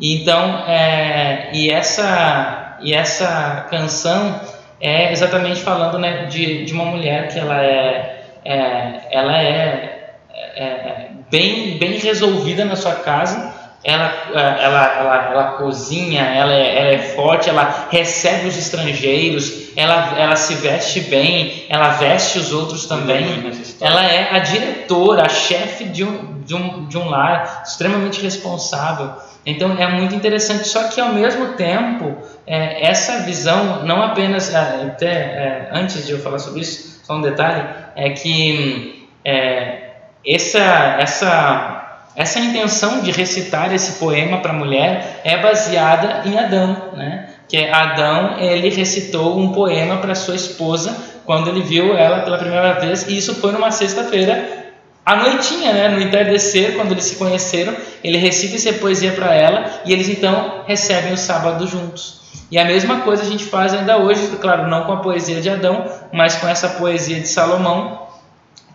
[0.00, 4.40] E então, é, e, essa, e essa canção
[4.80, 10.14] é exatamente falando né, de, de uma mulher que ela é, é ela é,
[10.56, 13.54] é, bem, bem resolvida na sua casa,
[13.88, 20.14] ela, ela, ela, ela cozinha, ela é, ela é forte, ela recebe os estrangeiros, ela,
[20.18, 23.50] ela se veste bem, ela veste os outros também.
[23.80, 29.10] Ela é a diretora, a chefe de um, de, um, de um lar, extremamente responsável.
[29.46, 32.14] Então é muito interessante, só que ao mesmo tempo,
[32.46, 37.14] é, essa visão, não apenas, é, até é, antes de eu falar sobre isso, só
[37.14, 37.66] um detalhe,
[37.96, 39.92] é que é,
[40.26, 41.77] essa, essa
[42.18, 47.28] essa intenção de recitar esse poema para a mulher é baseada em Adão, né?
[47.46, 52.36] Que é Adão ele recitou um poema para sua esposa quando ele viu ela pela
[52.36, 54.72] primeira vez e isso foi numa sexta-feira
[55.06, 55.88] à noitinha, né?
[55.90, 60.64] No entardecer, quando eles se conheceram, ele recita essa poesia para ela e eles então
[60.66, 62.18] recebem o sábado juntos.
[62.50, 65.50] E a mesma coisa a gente faz ainda hoje, claro, não com a poesia de
[65.50, 68.07] Adão, mas com essa poesia de Salomão,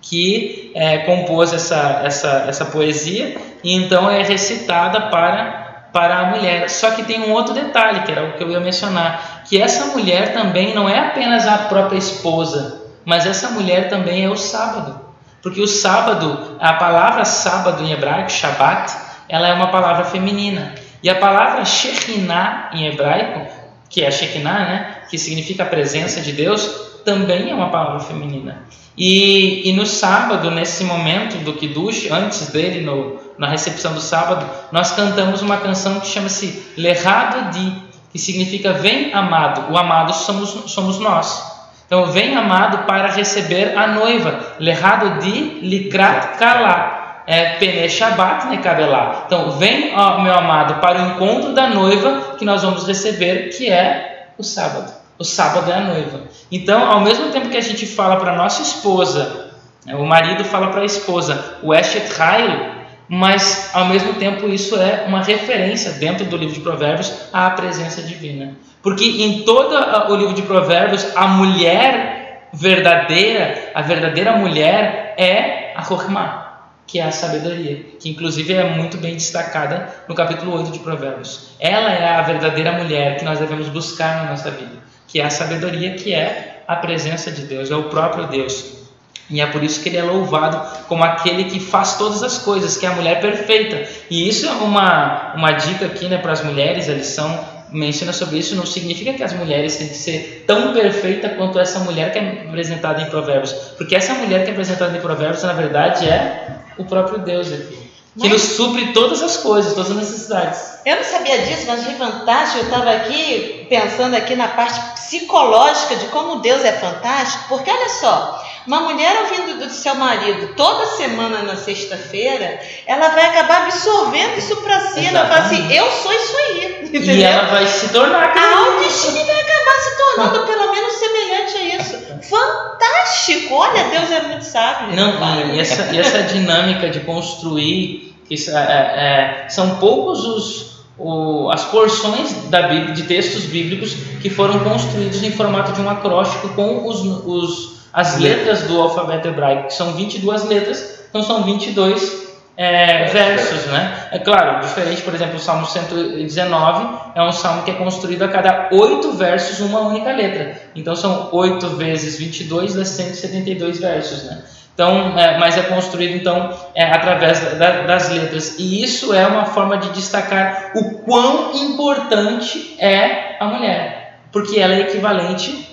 [0.03, 6.69] que é, compôs essa, essa, essa poesia e então é recitada para, para a mulher.
[6.69, 9.87] Só que tem um outro detalhe, que era o que eu ia mencionar, que essa
[9.87, 14.99] mulher também não é apenas a própria esposa, mas essa mulher também é o sábado.
[15.41, 18.93] Porque o sábado, a palavra sábado em hebraico, Shabbat,
[19.29, 20.75] ela é uma palavra feminina.
[21.01, 23.45] E a palavra Shekinah em hebraico,
[23.89, 28.63] que é Shekinah, né, que significa a presença de Deus, também é uma palavra feminina.
[28.97, 34.45] E, e no sábado, nesse momento do Kiddush, antes dele, no, na recepção do sábado,
[34.71, 37.73] nós cantamos uma canção que chama-se Lerrado Di,
[38.11, 39.73] que significa Vem Amado.
[39.73, 41.51] O amado somos, somos nós.
[41.85, 44.55] Então, vem amado para receber a noiva.
[44.59, 47.01] Lerrado Di Likrat Kala.
[47.25, 49.23] É Pene Shabbat Nekabelá.
[49.25, 53.69] Então, vem, ó, meu amado, para o encontro da noiva que nós vamos receber, que
[53.69, 55.02] é o sábado.
[55.17, 56.21] O sábado é a noiva.
[56.51, 59.51] Então, ao mesmo tempo que a gente fala para nossa esposa,
[59.85, 62.73] né, o marido fala para a esposa, o Eshet Hail,
[63.07, 68.01] mas ao mesmo tempo isso é uma referência dentro do livro de Provérbios à presença
[68.01, 68.55] divina.
[68.81, 69.75] Porque em todo
[70.11, 76.43] o livro de Provérbios, a mulher verdadeira, a verdadeira mulher é a Chokhmah
[76.85, 81.55] que é a sabedoria, que inclusive é muito bem destacada no capítulo 8 de Provérbios.
[81.59, 84.83] Ela é a verdadeira mulher que nós devemos buscar na nossa vida
[85.13, 88.81] que é a sabedoria, que é a presença de Deus, é o próprio Deus.
[89.29, 92.75] E é por isso que ele é louvado como aquele que faz todas as coisas,
[92.75, 93.87] que é a mulher perfeita.
[94.09, 98.39] E isso é uma, uma dica aqui né, para as mulheres, a lição menciona sobre
[98.39, 102.17] isso, não significa que as mulheres têm que ser tão perfeita quanto essa mulher que
[102.17, 103.51] é apresentada em Provérbios.
[103.77, 107.83] Porque essa mulher que é apresentada em Provérbios, na verdade, é o próprio Deus aqui
[108.19, 110.72] que nos supre todas as coisas, todas as necessidades.
[110.85, 115.95] Eu não sabia disso, mas de fantástico, eu estava aqui pensando aqui na parte psicológica
[115.95, 120.85] de como Deus é fantástico, porque olha só, uma mulher ouvindo do seu marido toda
[120.85, 126.11] semana na sexta-feira, ela vai acabar absorvendo isso para si, ela fala assim, eu sou
[126.11, 127.15] isso aí, entendeu?
[127.15, 131.63] E ela vai se tornar A autoestima vai acabar se tornando pelo menos semelhante a
[131.75, 132.03] isso.
[132.29, 133.55] Fantástico!
[133.55, 134.95] Olha, Deus é muito sábio.
[134.95, 141.65] Não, e essa, essa dinâmica de construir, que é, é, são poucos os, o, as
[141.65, 146.87] porções da Bíblia, de textos bíblicos que foram construídos em formato de um acróstico com
[146.87, 152.23] os, os, as letras do alfabeto hebraico, que são 22 letras, então são 22
[152.55, 154.09] é, versos, né?
[154.11, 158.27] É claro, diferente, por exemplo, o Salmo 119 é um salmo que é construído a
[158.27, 160.61] cada oito versos uma única letra.
[160.75, 164.43] Então são 8 vezes 22 dá 172 versos, né?
[164.73, 169.45] Então, é, mas é construído então é, através da, das letras e isso é uma
[169.45, 175.69] forma de destacar o quão importante é a mulher, porque ela é equivalente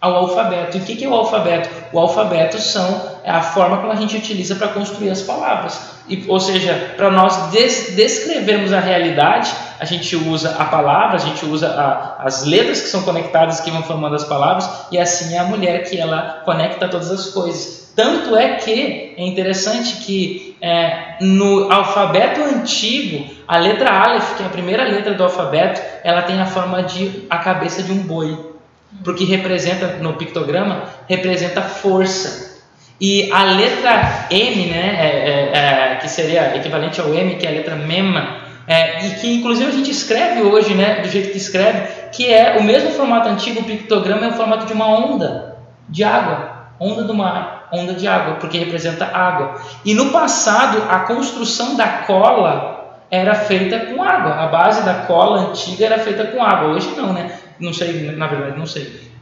[0.00, 0.76] ao alfabeto.
[0.76, 1.68] E o que é o alfabeto?
[1.92, 5.80] O alfabeto são é a forma como a gente utiliza para construir as palavras.
[6.06, 9.50] E, ou seja, para nós des descrevermos a realidade,
[9.80, 13.70] a gente usa a palavra, a gente usa a, as letras que são conectadas que
[13.70, 17.83] vão formando as palavras, e assim é a mulher que ela conecta todas as coisas.
[17.94, 24.46] Tanto é que é interessante que é, no alfabeto antigo, a letra Aleph, que é
[24.46, 28.54] a primeira letra do alfabeto, ela tem a forma de a cabeça de um boi
[29.02, 32.62] porque representa no pictograma representa força.
[33.00, 37.50] E a letra M, né, é, é, é, que seria equivalente ao M, que é
[37.50, 41.36] a letra Mema, é, e que inclusive a gente escreve hoje, né, do jeito que
[41.36, 45.56] escreve, que é o mesmo formato antigo, o pictograma é o formato de uma onda
[45.88, 49.60] de água, onda do mar, onda de água, porque representa água.
[49.84, 55.50] E no passado, a construção da cola era feita com água, a base da cola
[55.50, 57.38] antiga era feita com água, hoje não, né?
[57.58, 59.12] não sei, na verdade, não sei.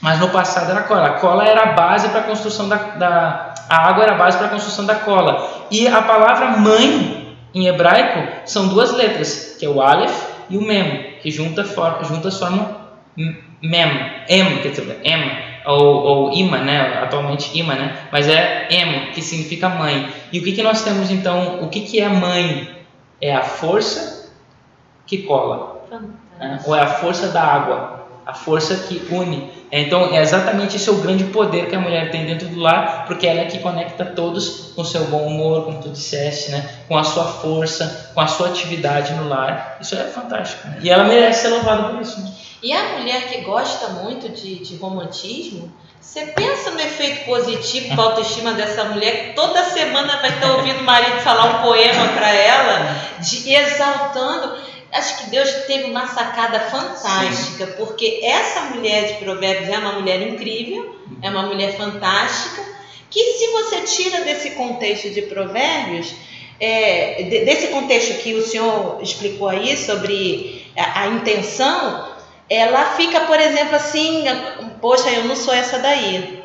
[0.00, 1.06] Mas no passado era cola.
[1.06, 3.54] A cola era a base para a construção da, da.
[3.68, 5.66] A água era a base para a construção da cola.
[5.70, 10.62] E a palavra mãe Em hebraico, são duas letras, que é o Aleph e o
[10.62, 12.76] Mem, que junta, for, juntas formam
[13.16, 17.00] Mem, M, quer dizer, M, ou, ou Ima, né?
[17.02, 17.96] atualmente Ima, né?
[18.10, 20.08] mas é M, que significa mãe.
[20.32, 21.62] E o que, que nós temos então?
[21.62, 22.68] O que, que é mãe?
[23.20, 24.30] É a força
[25.06, 25.86] que cola,
[26.38, 26.60] né?
[26.64, 29.50] ou é a força da água, a força que une.
[29.72, 33.04] Então, é exatamente esse é o grande poder que a mulher tem dentro do lar,
[33.06, 36.68] porque ela é que conecta todos com seu bom humor, como tu disseste, né?
[36.88, 39.76] com a sua força, com a sua atividade no lar.
[39.80, 40.66] Isso é fantástico.
[40.68, 40.78] Né?
[40.82, 42.20] E ela merece ser louvada por isso.
[42.20, 42.30] Né?
[42.62, 48.02] E a mulher que gosta muito de, de romantismo, você pensa no efeito positivo para
[48.02, 52.08] a autoestima dessa mulher, que toda semana vai estar ouvindo o marido falar um poema
[52.08, 54.58] para ela, de, exaltando.
[54.92, 57.72] Acho que Deus teve uma sacada fantástica, Sim.
[57.78, 62.62] porque essa mulher de Provérbios é uma mulher incrível, é uma mulher fantástica,
[63.08, 66.12] que se você tira desse contexto de Provérbios,
[66.58, 72.19] é, desse contexto que o senhor explicou aí sobre a, a intenção,
[72.50, 74.24] ela fica, por exemplo, assim,
[74.80, 76.42] poxa, eu não sou essa daí.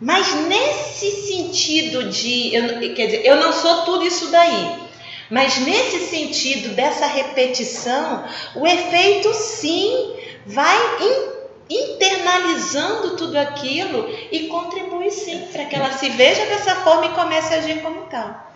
[0.00, 4.86] Mas nesse sentido de, eu, quer dizer, eu não sou tudo isso daí.
[5.30, 8.24] Mas nesse sentido dessa repetição,
[8.56, 10.14] o efeito sim
[10.44, 17.06] vai in, internalizando tudo aquilo e contribui sim para que ela se veja dessa forma
[17.06, 18.52] e comece a agir como tal.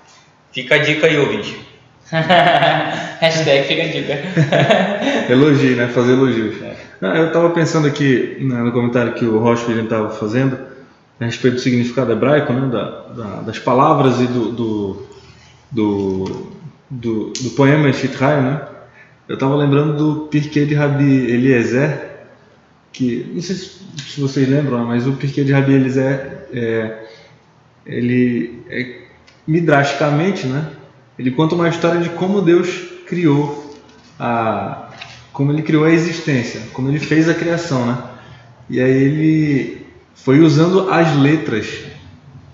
[0.53, 1.70] Fica a dica aí, ouvinte.
[3.21, 4.19] Hashtag fica a dica.
[5.33, 5.89] elogio, né?
[5.89, 6.61] Fazer elogios.
[6.63, 6.77] É.
[7.01, 10.59] Não, eu estava pensando aqui né, no comentário que o Rochefort estava fazendo
[11.21, 12.69] a respeito do significado hebraico, né?
[12.69, 12.85] Da,
[13.15, 15.07] da, das palavras e do, do,
[15.71, 16.53] do,
[16.91, 18.63] do, do poema Shitraio, né?
[19.29, 22.11] Eu estava lembrando do Pirkei de Rabi Eliezer,
[22.93, 27.05] que não sei se vocês lembram, mas o Pirkei de Rabi Eliezer, é,
[27.87, 29.03] ele é,
[29.47, 30.67] midrasticamente, né?
[31.21, 32.67] Ele conta uma história de como Deus
[33.07, 33.77] criou
[34.19, 34.87] a
[35.35, 37.99] como ele criou a existência, como ele fez a criação, né?
[38.71, 41.67] E aí ele foi usando as letras.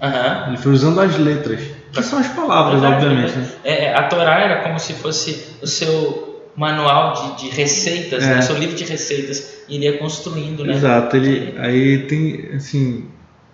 [0.03, 0.49] Uhum.
[0.49, 1.61] Ele foi usando as letras,
[1.93, 3.37] que são as palavras, obviamente.
[3.37, 3.49] Né?
[3.63, 8.33] É, a Torá era como se fosse o seu manual de, de receitas, né?
[8.33, 8.35] é.
[8.35, 8.41] né?
[8.41, 10.75] o seu livro de receitas, e ele ia construindo, né?
[10.75, 11.17] Exato.
[11.17, 13.07] Ele aí tem assim,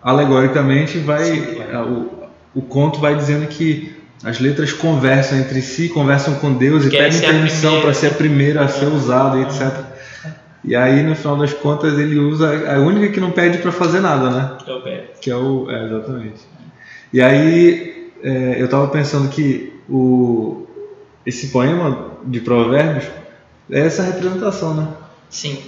[0.03, 2.11] alegoricamente vai Sim, claro.
[2.55, 3.92] o, o conto vai dizendo que
[4.25, 8.63] as letras conversam entre si, conversam com Deus e pedem permissão para ser a primeira
[8.63, 9.85] a ser usada, etc.
[10.65, 14.01] E aí, no final das contas, ele usa a única que não pede para fazer
[14.01, 14.53] nada, né?
[14.65, 15.05] Que é o pé.
[15.21, 15.69] Que é o.
[15.69, 16.41] É, exatamente.
[17.13, 20.67] E aí, é, eu estava pensando que o,
[21.27, 23.07] esse poema de Provérbios
[23.71, 24.89] é essa representação, né?
[25.29, 25.59] Sim.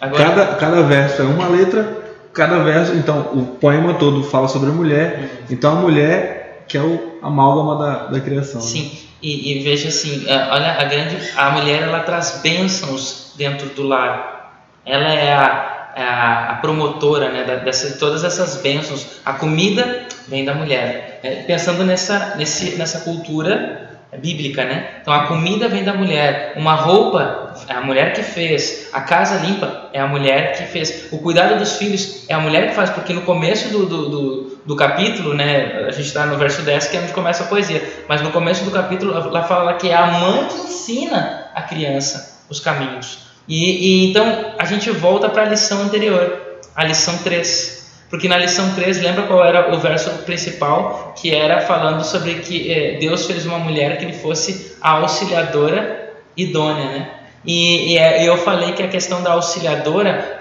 [0.00, 0.24] Agora...
[0.24, 1.98] Cada, cada verso é uma letra,
[2.32, 2.94] cada verso.
[2.94, 5.18] Então, o poema todo fala sobre a mulher.
[5.18, 5.46] Uhum.
[5.50, 6.37] Então, a mulher
[6.68, 8.60] que é o amálgama da, da criação.
[8.60, 8.66] Né?
[8.66, 8.90] Sim, né?
[9.22, 13.82] e, e, veja assim, é, olha a grande, a mulher ela traz bênçãos dentro do
[13.82, 14.52] lar.
[14.84, 19.06] Ela é a, é a, a promotora né, dessa, de todas essas bênçãos.
[19.24, 21.20] A comida vem da mulher.
[21.22, 25.00] É, pensando nessa, nesse, nessa cultura bíblica, né?
[25.02, 29.44] Então a comida vem da mulher, uma roupa é a mulher que fez, a casa
[29.44, 32.88] limpa é a mulher que fez, o cuidado dos filhos é a mulher que faz,
[32.90, 35.84] porque no começo do, do, do, do capítulo, né?
[35.86, 38.64] A gente está no verso 10 que é onde começa a poesia, mas no começo
[38.64, 43.18] do capítulo lá fala que é a mãe que ensina a criança os caminhos.
[43.46, 47.77] E, e então a gente volta para a lição anterior, a lição 3
[48.10, 51.14] porque na lição 3, lembra qual era o verso principal?
[51.16, 56.14] Que era falando sobre que eh, Deus fez uma mulher que ele fosse a auxiliadora
[56.36, 57.08] idônea, né?
[57.44, 60.38] E, e, é, eu falei que a questão da auxiliadora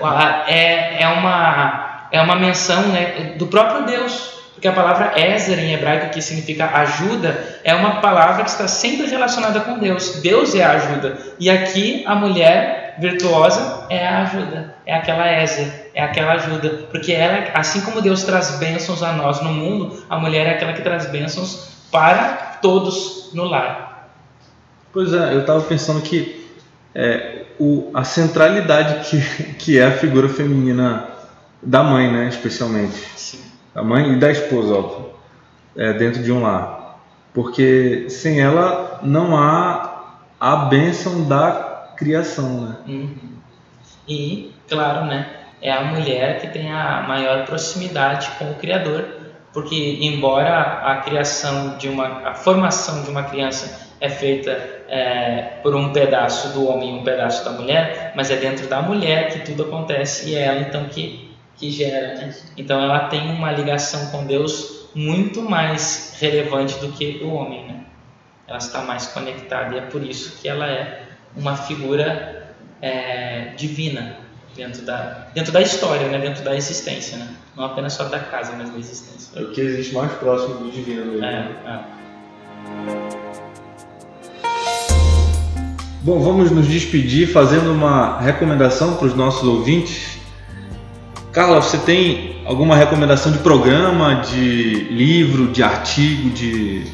[0.47, 4.35] é, é, uma, é uma menção né, do próprio Deus.
[4.53, 9.05] Porque a palavra Ezer em hebraico, que significa ajuda, é uma palavra que está sempre
[9.05, 10.19] relacionada com Deus.
[10.21, 11.17] Deus é a ajuda.
[11.39, 16.85] E aqui a mulher virtuosa é a ajuda, é aquela Ezer, é aquela ajuda.
[16.91, 20.73] Porque ela, assim como Deus traz bênçãos a nós no mundo, a mulher é aquela
[20.73, 24.09] que traz bênçãos para todos no lar.
[24.93, 26.47] Pois é, eu estava pensando que
[26.95, 31.07] é, o, a centralidade que, que é a figura feminina
[31.61, 32.95] da mãe, né, especialmente.
[33.15, 33.47] Sim
[33.77, 35.11] da mãe e da esposa, óbvio,
[35.75, 36.99] é, dentro de um lar.
[37.31, 42.75] Porque sem ela não há a bênção da criação, né?
[42.87, 43.15] Uhum.
[44.07, 49.05] E, claro, né, é a mulher que tem a maior proximidade com o Criador,
[49.53, 54.51] porque embora a criação de uma, a formação de uma criança é feita
[54.87, 58.81] é, por um pedaço do homem e um pedaço da mulher, mas é dentro da
[58.81, 62.13] mulher que tudo acontece e é ela então que que gera.
[62.15, 62.35] Né?
[62.55, 67.65] Então ela tem uma ligação com Deus muito mais relevante do que o homem.
[67.65, 67.77] Né?
[68.47, 71.03] ela está mais conectada e é por isso que ela é
[71.35, 74.17] uma figura é, divina
[74.57, 76.17] dentro da, dentro da história, né?
[76.17, 77.29] dentro da existência, né?
[77.55, 79.39] não apenas só da casa, mas da existência.
[79.39, 81.23] É o que existe mais próximo do divino mesmo.
[81.23, 81.97] É, é.
[86.01, 90.17] Bom, vamos nos despedir fazendo uma recomendação para os nossos ouvintes.
[91.31, 96.85] Carla, você tem alguma recomendação de programa, de livro, de artigo, de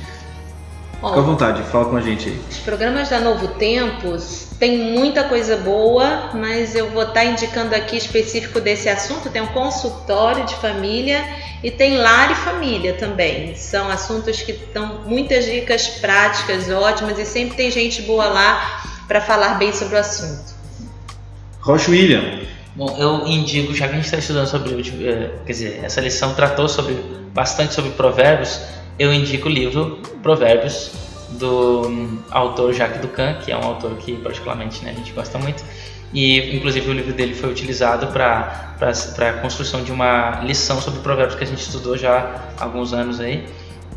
[1.10, 2.42] Fica à vontade, fala com a gente aí.
[2.50, 7.98] Os programas da Novo Tempos tem muita coisa boa, mas eu vou estar indicando aqui
[7.98, 9.30] específico desse assunto.
[9.30, 11.22] Tem um consultório de família
[11.62, 13.54] e tem lar e família também.
[13.56, 19.20] São assuntos que dão muitas dicas práticas ótimas e sempre tem gente boa lá para
[19.20, 20.54] falar bem sobre o assunto.
[21.60, 22.42] Rocha William.
[22.76, 24.74] Bom, eu indico, já que a gente está estudando sobre,
[25.06, 26.96] eh, quer dizer, essa lição tratou sobre
[27.34, 28.60] bastante sobre provérbios,
[28.98, 30.92] eu indico o livro Provérbios
[31.32, 35.38] do um, autor Jacques Ducan, que é um autor que particularmente né, a gente gosta
[35.38, 35.64] muito.
[36.14, 41.36] E inclusive o livro dele foi utilizado para a construção de uma lição sobre provérbios
[41.36, 43.46] que a gente estudou já há alguns anos aí.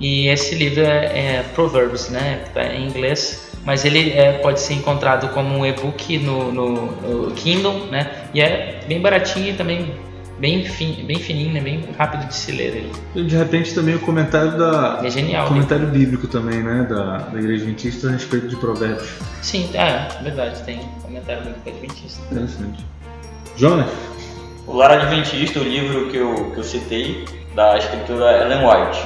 [0.00, 2.44] E esse livro é, é Proverbs, né?
[2.54, 7.30] Tá em inglês, mas ele é, pode ser encontrado como um e-book no, no, no
[7.32, 8.28] Kindle, né?
[8.32, 9.94] E é bem baratinho e também
[10.38, 11.60] bem, fin, bem fininho, né?
[11.60, 12.92] bem rápido de se ler ele.
[13.14, 15.92] E de repente também o comentário da é genial, comentário né?
[15.92, 19.08] bíblico também, né, da, da Igreja Adventista a respeito de provérbios.
[19.42, 22.22] Sim, é verdade, tem comentário bíblico adventista.
[22.30, 22.84] Interessante.
[23.56, 23.90] Jonas?
[24.66, 28.98] O Lar Adventista, o livro que eu, que eu citei, da escritora Ellen White.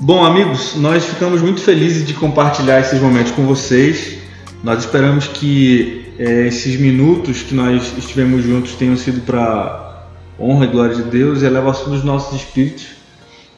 [0.00, 4.18] Bom, amigos, nós ficamos muito felizes de compartilhar esses momentos com vocês.
[4.62, 9.89] Nós esperamos que é, esses minutos que nós estivemos juntos tenham sido para
[10.40, 12.86] honra e glória de Deus e elevação dos nossos espíritos.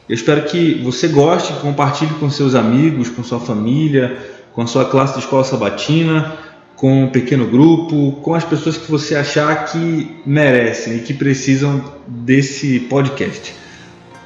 [0.07, 4.17] Eu espero que você goste, compartilhe com seus amigos, com sua família,
[4.53, 6.33] com a sua classe de escola sabatina,
[6.75, 11.81] com um pequeno grupo, com as pessoas que você achar que merecem e que precisam
[12.05, 13.55] desse podcast.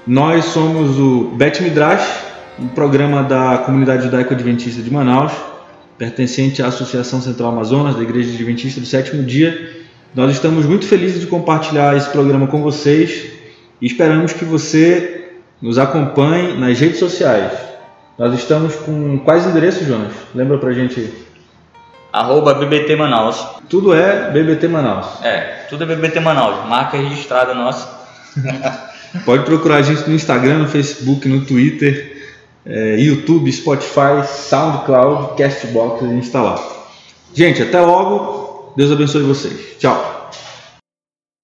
[0.08, 2.24] Nós somos o Bet Midrash,
[2.60, 5.34] um programa da comunidade judaico-adventista de Manaus,
[5.96, 9.77] pertencente à Associação Central Amazonas da Igreja Adventista do Sétimo Dia
[10.16, 13.32] nós estamos muito felizes de compartilhar esse programa com vocês
[13.82, 15.32] e esperamos que você
[15.62, 17.52] nos acompanhe nas redes sociais.
[18.18, 20.14] Nós estamos com quais endereços, Jonas?
[20.34, 21.14] Lembra pra gente aí.
[22.12, 23.46] Arroba BBT Manaus.
[23.70, 25.24] Tudo é BBT Manaus.
[25.24, 26.68] É, tudo é BBT Manaus.
[26.68, 27.88] Marca registrada nossa.
[29.24, 32.18] Pode procurar a gente no Instagram, no Facebook, no Twitter,
[32.66, 36.62] é, YouTube, Spotify, SoundCloud, Castbox, a gente está lá.
[37.34, 38.47] Gente, até logo.
[38.78, 39.76] Deus abençoe vocês.
[39.80, 40.17] Tchau.